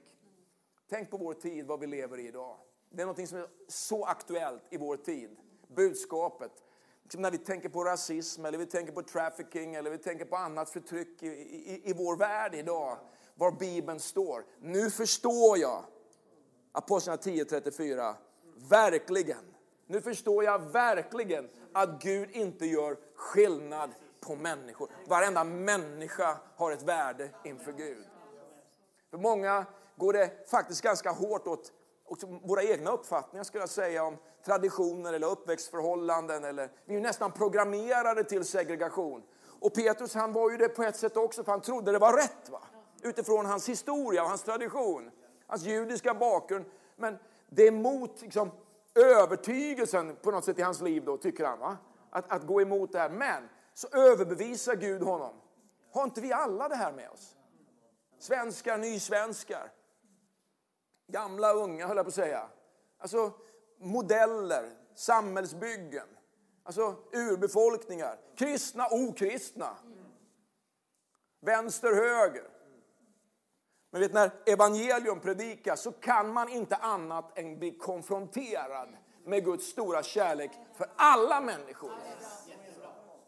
Tänk 0.89 1.10
på 1.10 1.18
vår 1.18 1.34
tid, 1.34 1.65
vad 1.65 1.79
vi 1.79 1.88
lever 1.88 2.18
i 2.18 2.27
idag. 2.27 2.58
Det 2.89 3.01
är 3.01 3.06
något 3.06 3.29
som 3.29 3.38
är 3.38 3.48
så 3.68 4.06
aktuellt 4.06 4.63
i 4.70 4.77
vår 4.77 4.98
tid. 4.98 5.38
Budskapet. 5.68 6.51
Liksom 7.09 7.21
när 7.21 7.31
vi 7.31 7.37
tänker 7.37 7.69
på 7.69 7.83
rasism, 7.83 8.45
eller 8.45 8.57
vi 8.57 8.65
tänker 8.65 8.93
på 8.93 9.01
trafficking 9.01 9.75
eller 9.75 9.91
vi 9.91 9.97
tänker 9.97 10.25
på 10.25 10.35
annat 10.35 10.69
förtryck 10.69 11.23
i, 11.23 11.27
i, 11.27 11.89
i 11.89 11.93
vår 11.93 12.15
värld 12.15 12.55
idag. 12.55 12.97
Var 13.35 13.51
Bibeln 13.51 13.99
står. 13.99 14.45
Nu 14.59 14.89
förstår 14.89 15.57
jag, 15.57 15.83
Apostlagärningarna 16.71 17.49
10.34, 17.49 18.13
verkligen. 18.69 19.55
Nu 19.87 20.01
förstår 20.01 20.43
jag 20.43 20.59
verkligen 20.59 21.49
att 21.73 22.01
Gud 22.01 22.31
inte 22.31 22.65
gör 22.65 22.97
skillnad 23.15 23.89
på 24.19 24.35
människor. 24.35 24.89
Varenda 25.07 25.43
människa 25.43 26.37
har 26.55 26.71
ett 26.71 26.83
värde 26.83 27.29
inför 27.43 27.71
Gud. 27.71 28.05
För 29.09 29.17
många 29.17 29.65
går 29.95 30.13
det 30.13 30.49
faktiskt 30.49 30.81
ganska 30.81 31.11
hårt 31.11 31.47
åt 31.47 31.71
åt 32.09 32.23
våra 32.23 32.63
egna 32.63 32.91
uppfattningar 32.91 33.43
skulle 33.43 33.61
jag 33.61 33.69
säga 33.69 34.03
om 34.03 34.17
traditioner 34.46 35.13
eller 35.13 35.27
uppväxtförhållanden. 35.27 36.43
Eller, 36.43 36.72
vi 36.86 36.96
är 36.96 37.01
nästan 37.01 37.31
programmerade 37.31 38.24
till 38.24 38.46
segregation. 38.46 39.24
Och 39.60 39.74
Petrus 39.74 40.13
han 40.15 40.34
var 40.34 40.51
ju 40.51 40.58
det 40.58 40.69
på 40.69 40.84
ett 40.84 40.96
sätt 40.96 41.17
också 41.17 41.43
för 41.43 41.51
han 41.51 41.62
trodde 41.62 41.91
det 41.91 42.00
var 42.00 42.13
rätt. 42.13 42.50
Va? 42.50 42.62
Utifrån 43.01 43.46
hans 43.46 43.69
historia 43.69 44.24
och 44.24 44.29
hans 44.29 44.43
tradition. 44.43 45.12
Hans 45.48 45.63
judiska 45.63 46.13
bakgrund. 46.13 46.65
Men 46.96 47.17
det 47.50 47.63
är 47.63 47.67
emot 47.67 48.22
liksom, 48.22 48.51
övertygelsen 48.96 50.15
på 50.15 50.31
något 50.31 50.46
sätt 50.46 50.59
i 50.59 50.61
hans 50.61 50.81
liv 50.81 51.05
då, 51.05 51.18
tycker 51.18 51.46
han. 51.46 51.59
Va? 51.59 51.77
Att, 52.09 52.31
att 52.31 52.48
gå 52.48 52.61
emot 52.61 52.92
det 52.92 53.00
här. 53.00 53.09
Men 53.09 53.50
så 53.74 53.87
överbevisar 53.87 54.75
Gud 54.75 55.01
honom. 55.01 55.33
Har 55.92 56.03
inte 56.03 56.22
vi 56.22 56.33
alla 56.33 56.70
det 56.70 56.75
här 56.75 56.92
med 56.92 57.09
oss? 57.09 57.35
Svenskar, 58.20 58.77
nysvenskar. 58.77 59.72
Gamla, 61.07 61.53
unga 61.53 61.87
höll 61.87 61.98
jag 61.98 62.05
på 62.05 62.09
att 62.09 62.16
säga. 62.16 62.48
Alltså 63.00 63.33
modeller, 63.79 64.70
samhällsbyggen. 64.96 66.07
Alltså 66.63 66.96
urbefolkningar. 67.13 68.20
Kristna, 68.35 68.87
okristna. 68.92 69.77
Vänster, 71.42 71.94
höger. 71.94 72.44
Men 73.92 74.01
vet 74.01 74.13
när 74.13 74.31
evangelium 74.46 75.20
predikas 75.20 75.81
så 75.81 75.92
kan 75.92 76.33
man 76.33 76.50
inte 76.50 76.75
annat 76.75 77.37
än 77.37 77.59
bli 77.59 77.72
konfronterad 77.72 78.89
med 79.25 79.46
Guds 79.46 79.65
stora 79.65 80.03
kärlek 80.03 80.51
för 80.77 80.87
alla 80.96 81.42
människor. 81.42 81.92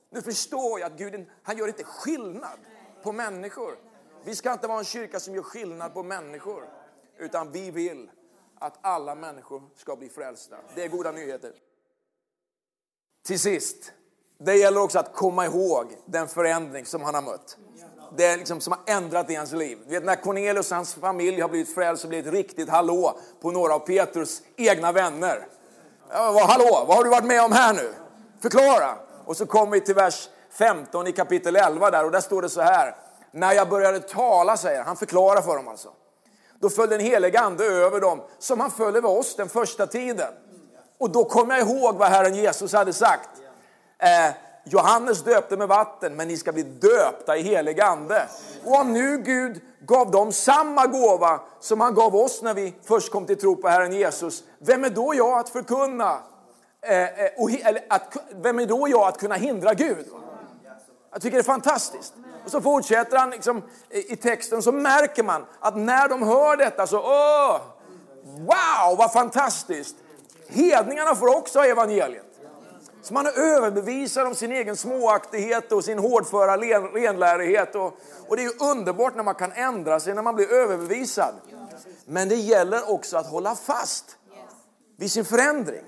Nu 0.10 0.22
förstår 0.22 0.80
jag 0.80 0.92
att 0.92 0.98
Gud 0.98 1.26
han 1.44 1.58
gör 1.58 1.68
inte 1.68 1.84
skillnad 1.84 2.60
på 3.04 3.12
människor. 3.12 3.78
Vi 4.24 4.36
ska 4.36 4.54
inte 4.54 4.68
vara 4.68 4.80
en 4.80 4.86
kyrka 4.86 5.20
som 5.20 5.36
gör 5.36 5.44
skillnad 5.44 5.94
på 5.94 6.04
människor. 6.04 6.70
Utan 7.18 7.52
vi 7.52 7.72
vill 7.72 8.12
att 8.62 8.80
alla 8.82 9.15
människor 9.15 9.62
ska 9.76 9.95
bli 9.95 10.10
frälsta. 10.10 10.56
Det 10.76 10.84
är 10.84 10.88
goda 10.88 11.12
nyheter. 11.12 11.54
Till 13.26 13.39
sist, 13.39 13.93
det 14.38 14.56
gäller 14.56 14.82
också 14.82 15.00
att 15.00 15.13
komma 15.13 15.45
ihåg 15.45 15.97
den 16.06 16.28
förändring 16.28 16.86
som 16.86 17.02
han 17.02 17.15
har 17.15 17.21
mött. 17.21 17.58
Det 18.17 18.26
är 18.26 18.38
liksom 18.38 18.62
som 18.62 18.74
har 18.74 18.95
ändrat 18.95 19.30
i 19.30 19.36
hans 19.36 19.52
liv. 19.52 19.78
vet 19.88 20.04
när 20.04 20.15
Cornelius 20.15 20.71
och 20.71 20.76
hans 20.76 20.93
familj 20.93 21.41
har 21.41 21.50
blivit 21.50 21.76
frälst 21.76 22.02
så 22.02 22.08
blir 22.08 22.24
det 22.24 22.30
ett 22.30 22.36
riktigt 22.36 22.69
hallå 22.69 23.17
på 23.41 23.52
några 23.52 23.76
av 23.76 23.80
Petrus 23.80 24.41
egna 24.56 24.91
vänner. 24.91 25.47
Ja, 26.10 26.45
hallå, 26.47 26.86
vad 26.88 26.97
har 26.97 27.04
du 27.04 27.10
varit 27.10 27.26
med 27.26 27.43
om 27.43 27.52
här 27.52 27.74
nu? 27.74 27.93
Förklara! 28.41 28.95
Och 29.26 29.38
så 29.38 29.45
kommer 29.45 29.71
vi 29.71 29.82
till 29.82 29.95
vers 29.95 30.30
15 30.50 31.08
i 31.08 31.12
kapitel 31.12 31.56
11 31.56 31.91
där 31.91 32.06
och 32.06 32.12
där 32.12 32.21
står 32.21 32.41
det 32.41 32.50
så 32.50 32.62
här. 32.62 32.95
När 33.32 33.54
jag 33.54 33.69
började 33.69 34.00
tala, 34.00 34.58
säger 34.58 34.84
han, 34.84 34.95
förklarar 34.95 35.41
för 35.41 35.56
dem 35.56 35.67
alltså. 35.67 35.89
Då 36.62 36.69
föll 36.69 36.89
den 36.89 37.00
helige 37.00 37.39
ande 37.39 37.65
över 37.65 38.02
dem 38.02 38.21
som 38.39 38.60
han 38.60 38.71
föll 38.71 38.95
över 38.95 39.10
oss 39.10 39.36
den 39.36 39.50
första 39.50 39.88
tiden. 39.88 40.34
Och 41.00 41.10
då 41.10 41.26
kom 41.26 41.50
jag 41.50 41.60
ihåg 41.60 41.95
vad 41.95 42.10
Herren 42.10 42.36
Jesus 42.36 42.74
hade 42.74 42.93
sagt. 42.93 43.30
Eh, 44.00 44.36
Johannes 44.65 45.24
döpte 45.24 45.58
med 45.58 45.67
vatten, 45.67 46.15
men 46.15 46.28
ni 46.28 46.38
ska 46.38 46.52
bli 46.52 46.63
döpta 46.63 47.38
i 47.38 47.41
helig 47.41 47.82
ande. 47.82 48.28
Och 48.65 48.80
om 48.80 48.93
nu 48.93 49.17
Gud 49.17 49.62
gav 49.80 50.12
dem 50.12 50.32
samma 50.32 50.88
gåva 50.88 51.39
som 51.60 51.82
han 51.82 51.93
gav 51.93 52.15
oss 52.15 52.41
när 52.41 52.54
vi 52.54 52.76
först 52.84 53.12
kom 53.12 53.26
till 53.26 53.39
tro 53.39 53.56
på 53.56 53.67
Herren 53.67 53.93
Jesus, 53.93 54.43
vem 54.60 54.84
är 54.84 54.89
då 54.89 55.15
jag 55.15 55.39
att 55.39 55.50
förkunna? 55.50 56.19
Eh, 56.82 57.04
eh 57.04 57.32
och, 57.38 57.52
eller 57.52 57.86
att, 57.89 58.17
vem 58.32 58.60
är 58.60 58.65
då 58.65 58.88
jag 58.89 59.08
att 59.08 59.17
kunna 59.17 59.36
hindra 59.36 59.74
Gud? 59.74 60.06
Jag 61.12 61.21
tycker 61.21 61.38
det 61.38 61.41
är 61.41 61.43
fantastiskt. 61.43 62.13
Och 62.46 62.52
så 62.52 62.62
fortsätter 62.62 63.18
han 63.18 63.30
liksom, 63.30 63.62
i 63.90 64.16
texten 64.16 64.62
så 64.62 64.72
märker 64.72 65.24
man 65.24 65.46
att 65.60 65.78
när 65.78 66.10
de 66.10 66.24
hör 66.24 66.58
detta 66.58 66.88
så, 66.88 67.00
åh, 67.00 67.62
wow 68.24 68.98
vad 68.98 69.14
fantastiskt. 69.14 69.96
Hedningarna 70.48 71.16
får 71.16 71.38
också 71.38 71.60
evangeliet. 71.60 72.26
Så 73.02 73.14
man 73.14 73.26
är 73.26 73.40
överbevisad 73.40 74.28
om 74.28 74.36
sin 74.36 74.52
egen 74.52 74.78
småaktighet 74.78 75.72
och 75.72 75.84
sin 75.84 76.00
hårdföra 76.00 76.58
renlärighet. 76.58 77.76
Och, 77.76 77.98
och 78.28 78.36
det 78.36 78.42
är 78.42 78.44
ju 78.44 78.72
underbart 78.72 79.16
när 79.16 79.24
man 79.24 79.36
kan 79.36 79.52
ändra 79.52 80.00
sig, 80.00 80.14
när 80.14 80.22
man 80.22 80.36
blir 80.36 80.52
överbevisad. 80.52 81.34
Men 82.06 82.30
det 82.30 82.36
gäller 82.36 82.92
också 82.92 83.18
att 83.18 83.28
hålla 83.28 83.56
fast 83.56 84.18
vid 84.98 85.12
sin 85.12 85.26
förändring. 85.26 85.84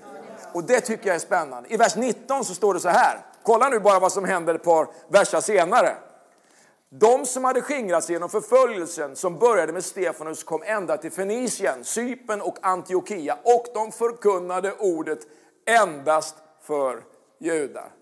Och 0.52 0.64
det 0.64 0.80
tycker 0.80 1.06
jag 1.06 1.14
är 1.14 1.20
spännande. 1.20 1.74
I 1.74 1.76
vers 1.76 1.96
19 1.96 2.44
så 2.44 2.54
står 2.54 2.74
det 2.74 2.80
så 2.80 2.88
här. 2.88 3.26
Kolla 3.42 3.68
nu 3.68 3.80
bara 3.80 3.98
vad 3.98 4.12
som 4.12 4.24
händer 4.24 4.54
ett 4.54 4.64
par 4.64 4.88
verser 5.08 5.40
senare. 5.40 5.96
De 6.98 7.26
som 7.26 7.44
hade 7.44 7.60
skingrats 7.60 8.10
genom 8.10 8.30
förföljelsen 8.30 9.16
som 9.16 9.38
började 9.38 9.72
med 9.72 9.84
Stefanus 9.84 10.44
kom 10.44 10.62
ända 10.62 10.96
till 10.96 11.12
Fenicien, 11.12 11.84
Cypern 11.84 12.40
och 12.40 12.58
Antiochia 12.62 13.38
och 13.42 13.66
de 13.74 13.92
förkunnade 13.92 14.72
ordet 14.72 15.18
endast 15.66 16.34
för 16.62 17.04
judar. 17.38 17.92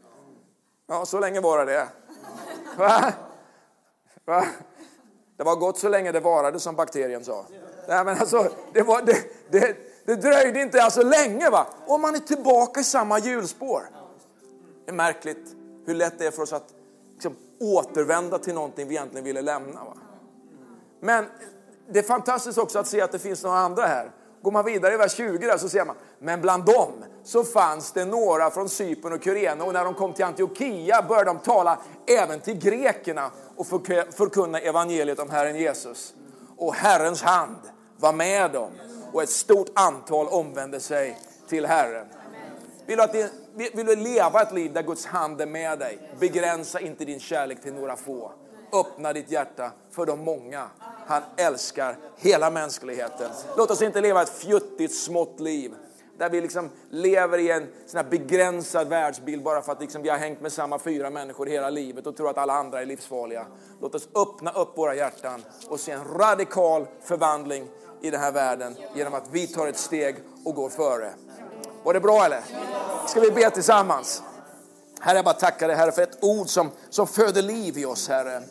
Ja, 0.89 1.07
så 1.07 1.21
länge 1.21 1.41
var 1.41 1.67
det 1.67 1.89
Va? 2.79 3.13
Va? 4.25 4.45
Det 5.37 5.45
var 5.45 5.57
gott 5.57 5.79
så 5.79 5.89
länge 5.89 6.13
det 6.13 6.21
varade 6.21 6.61
som 6.61 6.77
bakterien 6.77 7.25
sa. 7.25 7.47
Nej, 7.89 8.05
men 8.05 8.19
alltså, 8.19 8.49
det, 8.73 8.83
var, 8.83 9.03
det, 9.03 9.17
det, 9.51 9.77
det 10.05 10.15
dröjde 10.15 10.63
inte 10.63 10.83
alltså 10.83 11.03
länge 11.03 11.51
va? 11.51 11.67
och 11.87 12.01
man 12.01 12.15
är 12.15 12.19
tillbaka 12.19 12.81
i 12.81 12.85
samma 12.85 13.19
hjulspår. 13.19 13.83
Det 14.85 14.91
är 14.91 14.95
märkligt 14.95 15.57
hur 15.87 15.95
lätt 15.95 16.19
det 16.19 16.27
är 16.27 16.31
för 16.31 16.43
oss 16.43 16.53
att 16.53 16.75
liksom, 17.13 17.37
återvända 17.63 18.39
till 18.39 18.55
någonting 18.55 18.89
vi 18.89 18.95
egentligen 18.95 19.25
ville 19.25 19.43
lämna. 19.43 19.85
Va? 19.85 19.95
Men 21.01 21.25
det 21.89 21.99
är 21.99 22.03
fantastiskt 22.03 22.59
också 22.59 22.79
att 22.79 22.87
se 22.87 23.01
att 23.01 23.13
det 23.13 23.19
finns 23.19 23.43
några 23.43 23.59
andra 23.59 23.87
här. 23.87 24.11
går 24.43 24.53
man 24.53 24.65
vidare 24.65 24.95
i 24.95 24.97
vers 24.97 25.13
20 25.13 25.47
där 25.47 25.59
så 25.59 25.69
ser 25.69 25.85
man, 25.85 25.97
men 26.19 26.41
bland 26.41 26.65
dem 26.65 26.93
så 27.25 27.45
fanns 27.45 27.93
det 27.93 28.05
några 28.05 28.51
från 28.51 28.69
Cypern 28.69 29.13
och 29.13 29.25
Kyrene 29.25 29.65
och 29.65 29.73
när 29.73 29.85
de 29.85 29.95
kom 29.95 30.13
till 30.13 30.25
Antiochia 30.25 31.03
började 31.03 31.31
de 31.31 31.39
tala 31.39 31.79
även 32.07 32.41
till 32.41 32.59
grekerna 32.59 33.31
och 33.57 33.67
förkunna 34.17 34.59
evangeliet 34.59 35.19
om 35.19 35.31
Herren 35.31 35.57
Jesus. 35.57 36.15
Och 36.57 36.75
Herrens 36.75 37.23
hand 37.23 37.61
var 37.97 38.13
med 38.13 38.53
dem 38.53 38.71
och 39.13 39.23
ett 39.23 39.31
stort 39.31 39.69
antal 39.75 40.29
omvände 40.29 40.81
sig 40.81 41.19
till 41.49 41.67
Herren. 41.67 42.07
Vill 42.87 42.97
du, 42.97 43.03
att 43.03 43.13
vill 43.55 43.87
du 43.87 43.97
leva 43.97 44.43
ett 44.43 44.53
liv 44.53 44.73
där 44.73 44.83
Guds 44.83 45.07
hand 45.07 45.41
är 45.41 45.47
med 45.47 45.79
dig? 45.79 45.99
Begränsa 46.21 46.81
inte 46.81 47.05
din 47.05 47.21
kärlek 47.21 47.63
till 47.63 47.75
några 47.75 47.97
få. 47.97 48.33
Öppna 48.73 49.13
ditt 49.13 49.31
hjärta 49.31 49.73
för 49.91 50.07
de 50.07 50.25
många. 50.25 50.67
Han 51.07 51.23
älskar 51.37 51.97
hela 52.17 52.51
mänskligheten. 52.51 53.31
Låt 53.57 53.71
oss 53.71 53.83
inte 53.83 54.01
leva 54.01 54.23
ett 54.23 54.39
fjuttigt, 54.39 54.95
smått 54.95 55.41
liv 55.41 55.75
där 56.19 56.31
vi 56.31 56.41
liksom 56.41 56.71
lever 56.91 57.39
i 57.39 57.51
en 57.51 57.67
sån 57.87 58.11
begränsad 58.11 58.89
världsbild 58.89 59.43
bara 59.43 59.63
för 59.63 59.73
att 59.73 59.81
liksom 59.81 60.03
vi 60.03 60.09
har 60.09 60.19
hängt 60.19 60.41
med 60.41 60.53
samma 60.53 60.79
fyra 60.79 61.11
människor 61.11 61.47
hela 61.47 61.71
livet 61.71 62.07
och 62.07 62.17
tror 62.17 62.31
att 62.31 62.39
alla 62.39 62.53
andra 62.53 62.83
är 62.83 62.87
livsfarliga. 62.87 63.47
Låt 63.81 63.95
oss 63.95 64.09
öppna 64.15 64.53
upp 64.53 64.79
våra 64.79 64.95
hjärtan 64.95 65.45
och 65.69 65.81
se 65.81 65.93
en 65.93 66.05
radikal 66.05 66.87
förvandling 67.05 67.69
i 68.03 68.11
den 68.11 68.21
här 68.21 68.33
världen 68.33 68.77
genom 68.95 69.15
att 69.15 69.29
vi 69.33 69.47
tar 69.47 69.67
ett 69.67 69.79
steg 69.79 70.17
och 70.45 70.55
går 70.55 70.69
före. 70.69 71.13
Var 71.85 71.95
det 71.95 72.01
bra 72.01 72.25
eller? 72.25 72.41
Ska 73.09 73.21
vi 73.21 73.31
be 73.31 73.51
tillsammans? 73.51 74.23
Herre, 75.01 75.19
jag 75.19 75.25
bara 75.25 75.35
tackar 75.35 75.69
dig 75.69 75.77
Herre 75.77 75.93
för 75.93 76.03
ett 76.03 76.19
ord 76.21 76.49
som, 76.49 76.71
som 76.91 77.07
föder 77.07 77.43
liv 77.43 77.79
i 77.79 77.85
oss 77.85 78.09
Herre. 78.09 78.43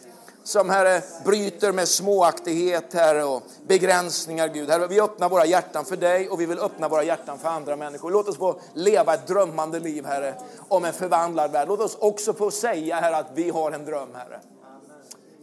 Som 0.44 0.70
Herre 0.70 1.02
bryter 1.26 1.72
med 1.72 1.88
småaktighet 1.88 2.94
Herre 2.94 3.24
och 3.24 3.44
begränsningar 3.68 4.48
Gud. 4.48 4.70
Herre, 4.70 4.88
vi 4.88 5.02
öppnar 5.02 5.30
våra 5.30 5.46
hjärtan 5.46 5.86
för 5.86 5.98
dig 5.98 6.30
och 6.30 6.42
vi 6.42 6.46
vill 6.46 6.60
öppna 6.60 6.88
våra 6.88 7.04
hjärtan 7.04 7.40
för 7.40 7.50
andra 7.50 7.76
människor. 7.76 8.12
Låt 8.12 8.28
oss 8.28 8.38
få 8.38 8.60
leva 8.74 9.14
ett 9.14 9.28
drömmande 9.28 9.80
liv 9.80 10.06
Herre 10.06 10.36
om 10.68 10.86
en 10.86 10.94
förvandlad 10.94 11.52
värld. 11.52 11.68
Låt 11.68 11.80
oss 11.80 11.98
också 12.00 12.34
få 12.34 12.52
säga 12.52 12.96
Herre 12.96 13.18
att 13.18 13.32
vi 13.34 13.50
har 13.50 13.72
en 13.72 13.86
dröm 13.86 14.10
Herre. 14.16 14.40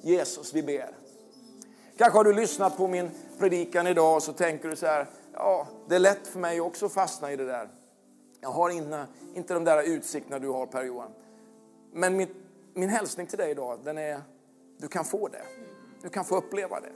Jesus, 0.02 0.54
vi 0.54 0.62
ber. 0.62 0.90
Kanske 1.98 2.18
har 2.18 2.24
du 2.24 2.32
lyssnat 2.32 2.76
på 2.76 2.88
min 2.88 3.10
predikan 3.38 3.86
idag 3.86 4.16
och 4.16 4.22
så 4.22 4.32
tänker 4.32 4.68
du 4.68 4.76
så 4.76 4.86
här, 4.86 5.06
ja, 5.34 5.66
det 5.88 5.94
är 5.94 5.98
lätt 5.98 6.26
för 6.26 6.38
mig 6.38 6.60
också 6.60 6.86
att 6.86 6.92
fastna 6.92 7.32
i 7.32 7.36
det 7.36 7.46
där. 7.46 7.68
Jag 8.40 8.48
har 8.48 8.70
inte, 8.70 9.06
inte 9.34 9.54
de 9.54 9.64
där 9.64 9.82
utsikterna 9.82 10.38
du 10.38 10.48
har 10.48 10.66
Per-Johan. 10.66 11.10
Men 11.92 12.16
min, 12.16 12.28
min 12.74 12.88
hälsning 12.88 13.26
till 13.26 13.38
dig 13.38 13.50
idag, 13.50 13.78
den 13.84 13.98
är, 13.98 14.22
du 14.78 14.88
kan 14.88 15.04
få 15.04 15.28
det. 15.28 15.42
Du 16.02 16.08
kan 16.08 16.24
få 16.24 16.36
uppleva 16.36 16.80
det. 16.80 16.92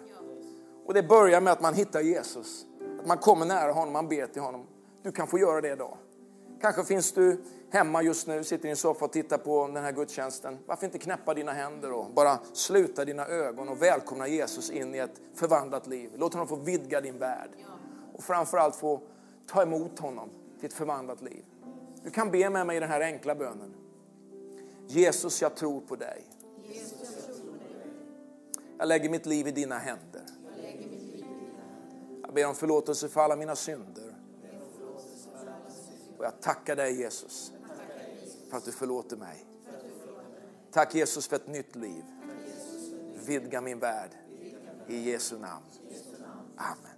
Och 0.87 0.95
det 0.95 1.03
börjar 1.03 1.41
med 1.41 1.53
att 1.53 1.61
man 1.61 1.75
hittar 1.75 2.01
Jesus. 2.01 2.67
Att 3.01 3.07
man 3.07 3.19
kommer 3.19 3.47
nära 3.47 3.73
honom, 3.73 3.93
man 3.93 4.09
ber 4.09 4.27
till 4.27 4.43
honom. 4.43 4.67
Du 5.03 5.13
kan 5.13 5.27
få 5.27 5.39
göra 5.39 5.61
det 5.61 5.73
idag. 5.73 5.97
Kanske 6.61 6.85
finns 6.85 7.13
du 7.13 7.41
hemma 7.71 8.03
just 8.03 8.27
nu, 8.27 8.45
sitter 8.45 8.67
i 8.67 8.71
en 8.71 8.77
soffa 8.77 9.05
och 9.05 9.13
tittar 9.13 9.39
på 9.39 9.67
den 9.67 9.85
här 9.85 9.93
gudstjänsten. 9.93 10.59
Varför 10.67 10.87
inte 10.87 10.99
knäppa 10.99 11.35
dina 11.35 11.53
händer 11.53 11.93
och 11.93 12.11
bara 12.15 12.39
sluta 12.53 13.05
dina 13.05 13.27
ögon 13.27 13.69
och 13.69 13.83
välkomna 13.83 14.29
Jesus 14.29 14.71
in 14.71 14.95
i 14.95 14.99
ett 14.99 15.21
förvandlat 15.35 15.87
liv. 15.87 16.11
Låt 16.17 16.33
honom 16.33 16.49
få 16.49 16.57
vidga 16.57 17.01
din 17.01 17.19
värld. 17.19 17.51
Och 18.15 18.23
framförallt 18.23 18.77
få 18.77 19.01
ta 19.47 19.63
emot 19.63 19.99
honom 19.99 20.31
till 20.63 20.69
ett 20.69 20.77
förvandlat 20.77 21.23
liv. 21.23 21.45
Du 22.05 22.11
kan 22.11 22.31
be 22.31 22.51
med 22.51 22.67
mig 22.67 22.77
i 22.77 22.81
den 22.81 22.89
här 22.89 23.01
enkla 23.01 23.35
bönen. 23.35 23.75
Jesus, 24.87 25.43
jag 25.43 25.55
tror 25.55 25.81
på 25.81 25.97
dig. 25.97 26.25
Jag 28.79 28.89
lägger 28.89 29.11
mitt 29.11 29.27
liv 29.27 29.49
i 29.49 29.51
dina 29.51 29.79
händer. 29.79 30.23
Jag 32.23 32.35
ber 32.35 32.47
om 32.47 32.55
förlåtelse 32.55 33.09
för 33.09 33.21
alla 33.21 33.37
mina 33.37 33.57
synder. 33.57 34.15
Och 36.19 36.25
jag 36.25 36.41
tackar 36.41 36.77
dig 36.77 37.01
Jesus 37.01 37.53
för 38.51 38.57
att 38.57 38.65
du 38.65 38.73
förlåter 38.73 39.17
mig. 39.17 39.47
Tack 40.71 40.95
Jesus 40.95 41.29
för 41.29 41.37
ett 41.37 41.47
nytt 41.47 41.77
liv. 41.77 42.05
Vidga 43.27 43.61
min 43.61 43.79
värld. 43.79 44.11
I 44.87 45.11
Jesu 45.11 45.39
namn. 45.39 45.67
Amen. 46.57 46.92